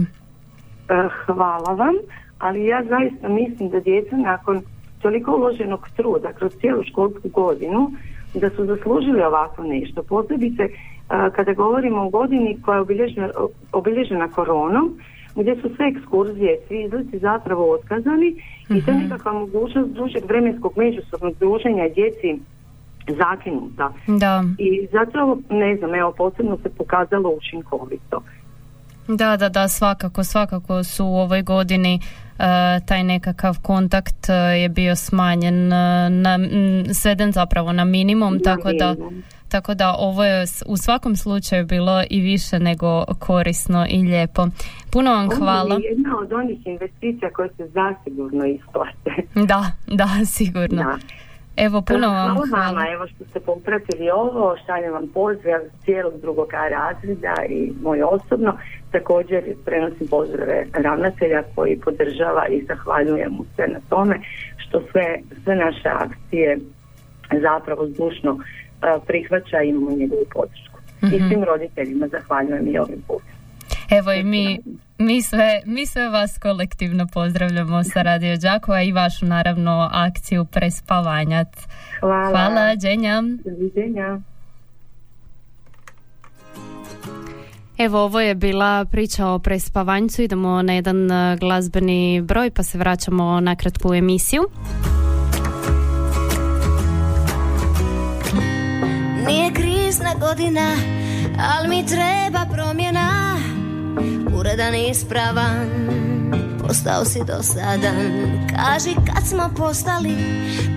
Hvala 1.25 1.73
vam, 1.73 1.95
ali 2.39 2.65
ja 2.65 2.83
zaista 2.89 3.27
mislim 3.27 3.69
da 3.69 3.79
djeca 3.79 4.15
nakon 4.15 4.63
toliko 5.01 5.35
uloženog 5.35 5.89
truda 5.95 6.33
kroz 6.33 6.51
cijelu 6.59 6.83
školsku 6.83 7.29
godinu 7.33 7.91
da 8.33 8.49
su 8.49 8.65
zaslužili 8.65 9.21
ovako 9.21 9.63
nešto. 9.63 10.03
Posebice 10.03 10.69
kada 11.35 11.53
govorimo 11.53 12.01
o 12.01 12.09
godini 12.09 12.57
koja 12.61 12.75
je 12.75 12.81
obilježena, 12.81 13.29
obilježena 13.71 14.27
koronom, 14.27 14.99
gdje 15.35 15.55
su 15.55 15.75
sve 15.75 15.87
ekskurzije, 15.87 16.59
svi 16.67 16.83
izleti 16.83 17.19
zapravo 17.19 17.71
otkazani 17.73 18.35
i 18.69 18.85
to 18.85 18.91
je 18.91 18.97
mhm. 18.97 19.03
nekakva 19.03 19.33
mogućnost 19.33 19.89
dužeg 19.89 20.25
vremenskog 20.25 20.73
međusobnog 20.77 21.33
druženja 21.39 21.89
djeci 21.95 22.39
zakinuta. 23.07 23.93
Da. 24.07 24.43
I 24.57 24.87
zapravo, 24.91 25.37
ne 25.49 25.75
znam, 25.75 25.95
evo, 25.95 26.13
posebno 26.17 26.57
se 26.63 26.69
pokazalo 26.69 27.29
učinkovito. 27.29 28.21
Da, 29.17 29.37
da, 29.37 29.49
da, 29.49 29.67
svakako, 29.67 30.23
svakako 30.23 30.83
su 30.83 31.05
u 31.05 31.15
ovoj 31.15 31.41
godini 31.41 31.99
taj 32.85 33.03
nekakav 33.03 33.57
kontakt 33.61 34.29
je 34.61 34.69
bio 34.69 34.95
smanjen 34.95 35.67
na, 36.09 36.39
sveden 36.93 37.31
zapravo 37.31 37.73
na 37.73 37.85
minimum, 37.85 38.39
tako 38.39 38.73
da 38.73 38.95
tako 39.49 39.73
da 39.73 39.95
ovo 39.97 40.23
je 40.23 40.45
u 40.65 40.77
svakom 40.77 41.15
slučaju 41.15 41.65
bilo 41.65 42.03
i 42.09 42.21
više 42.21 42.59
nego 42.59 43.05
korisno 43.05 43.85
i 43.89 44.03
lijepo. 44.03 44.47
Puno 44.91 45.11
vam 45.11 45.29
hvala. 45.29 45.75
Ovo 45.75 45.83
je 45.83 45.89
jedna 45.89 46.19
od 46.19 46.33
onih 46.33 46.67
investicija 46.67 47.31
koje 47.33 47.49
se 47.57 47.67
zasigurno 47.67 48.45
isplate. 48.45 49.11
Da, 49.51 49.71
da, 49.87 50.07
sigurno. 50.25 50.83
Da. 50.83 50.97
Evo, 51.59 51.81
puno 51.81 52.07
vam 52.07 52.37
hvala. 52.49 52.85
Evo 52.93 53.07
što 53.07 53.25
ste 53.25 53.39
popratili 53.39 54.09
ovo, 54.09 54.55
šaljem 54.65 54.93
vam 54.93 55.07
pozdrav 55.13 55.59
cijelog 55.85 56.13
drugog 56.21 56.49
razreda 56.53 57.33
i 57.49 57.71
moj 57.81 58.03
osobno. 58.03 58.57
Također 58.91 59.43
prenosim 59.65 60.07
pozdrave 60.07 60.65
ravnatelja 60.73 61.43
koji 61.55 61.79
podržava 61.79 62.47
i 62.47 62.65
zahvaljujem 62.65 63.31
mu 63.31 63.45
sve 63.55 63.67
na 63.67 63.79
tome 63.89 64.19
što 64.57 64.81
sve, 64.91 65.19
sve 65.43 65.55
naše 65.55 65.89
akcije 65.89 66.57
zapravo 67.41 67.87
zdušno 67.87 68.39
prihvaća 69.07 69.61
i 69.61 69.69
imamo 69.69 69.91
njegovu 69.91 70.25
podršku. 70.33 70.79
I 71.01 71.19
mhm. 71.19 71.27
svim 71.27 71.43
roditeljima 71.43 72.07
zahvaljujem 72.07 72.67
i 72.67 72.79
ovim 72.79 73.01
putem. 73.07 73.38
Evo 73.89 74.11
i 74.11 74.23
mi, 74.23 74.59
mi, 74.97 75.21
sve, 75.21 75.61
mi 75.65 75.85
sve 75.85 76.09
vas 76.09 76.37
kolektivno 76.37 77.07
pozdravljamo 77.13 77.83
sa 77.83 78.01
Radio 78.01 78.37
Đakova 78.37 78.81
i 78.81 78.91
vašu 78.91 79.25
naravno 79.25 79.89
akciju 79.93 80.45
Prespavanjac. 80.45 81.47
Hvala. 81.99 82.29
Hvala, 82.29 82.75
Đenja. 82.75 83.23
Evo, 87.77 87.99
ovo 87.99 88.19
je 88.19 88.35
bila 88.35 88.85
priča 88.85 89.27
o 89.27 89.39
prespavanjcu. 89.39 90.21
Idemo 90.21 90.61
na 90.61 90.73
jedan 90.73 91.09
glazbeni 91.39 92.21
broj 92.21 92.51
pa 92.51 92.63
se 92.63 92.77
vraćamo 92.77 93.39
na 93.39 93.55
kratku 93.55 93.93
emisiju. 93.93 94.41
Nije 99.27 99.53
krizna 99.53 100.13
godina, 100.19 100.75
ali 101.37 101.69
mi 101.69 101.85
treba 101.85 102.45
promjena 102.53 103.28
Uredan 104.33 104.75
i 104.75 104.89
ispravan, 104.89 105.69
postao 106.67 107.05
si 107.05 107.19
dosadan. 107.27 108.11
Kaži 108.49 108.95
kad 109.13 109.27
smo 109.27 109.49
postali 109.57 110.15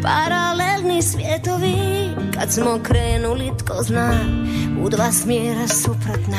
paralelni 0.02 1.02
svjetovi 1.02 2.10
Kad 2.34 2.52
smo 2.52 2.78
krenuli, 2.82 3.50
tko 3.58 3.82
zna, 3.82 4.12
u 4.84 4.88
dva 4.88 5.12
smjera 5.12 5.68
suprotna. 5.68 6.38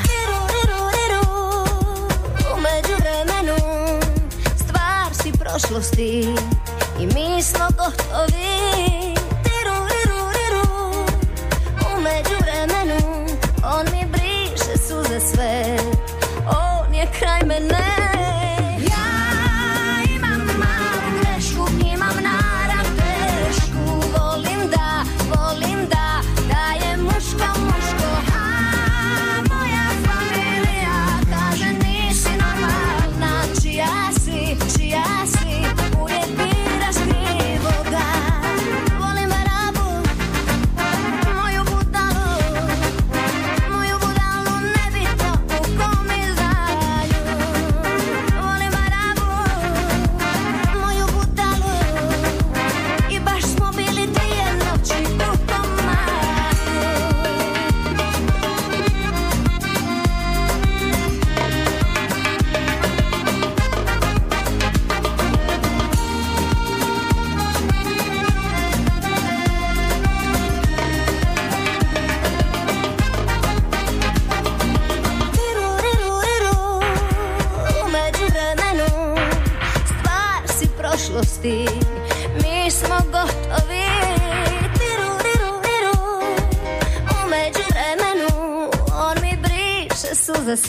U 2.53 2.59
vremenu 2.99 3.55
stvar 4.55 5.13
si 5.13 5.31
prošlosti 5.31 6.27
I 6.99 7.05
mi 7.05 7.43
smo 7.43 7.67
gotovi. 7.77 8.83
On 13.65 13.85
mi 13.85 13.91
briše 13.91 13.92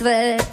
sweat. 0.04 0.43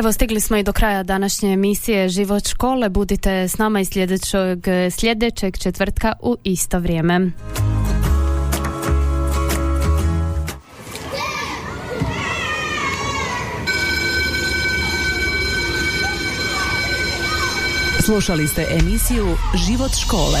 Evo 0.00 0.12
stigli 0.12 0.40
smo 0.40 0.56
i 0.56 0.62
do 0.62 0.72
kraja 0.72 1.02
današnje 1.02 1.52
emisije 1.52 2.08
Život 2.08 2.48
škole. 2.48 2.88
Budite 2.88 3.30
s 3.30 3.58
nama 3.58 3.80
i 3.80 3.84
sljedećeg, 3.84 4.58
sljedećeg 4.90 5.58
četvrtka 5.58 6.12
u 6.22 6.36
isto 6.44 6.78
vrijeme. 6.78 7.30
Slušali 18.04 18.48
ste 18.48 18.66
emisiju 18.80 19.26
Život 19.66 19.92
škole. 20.04 20.40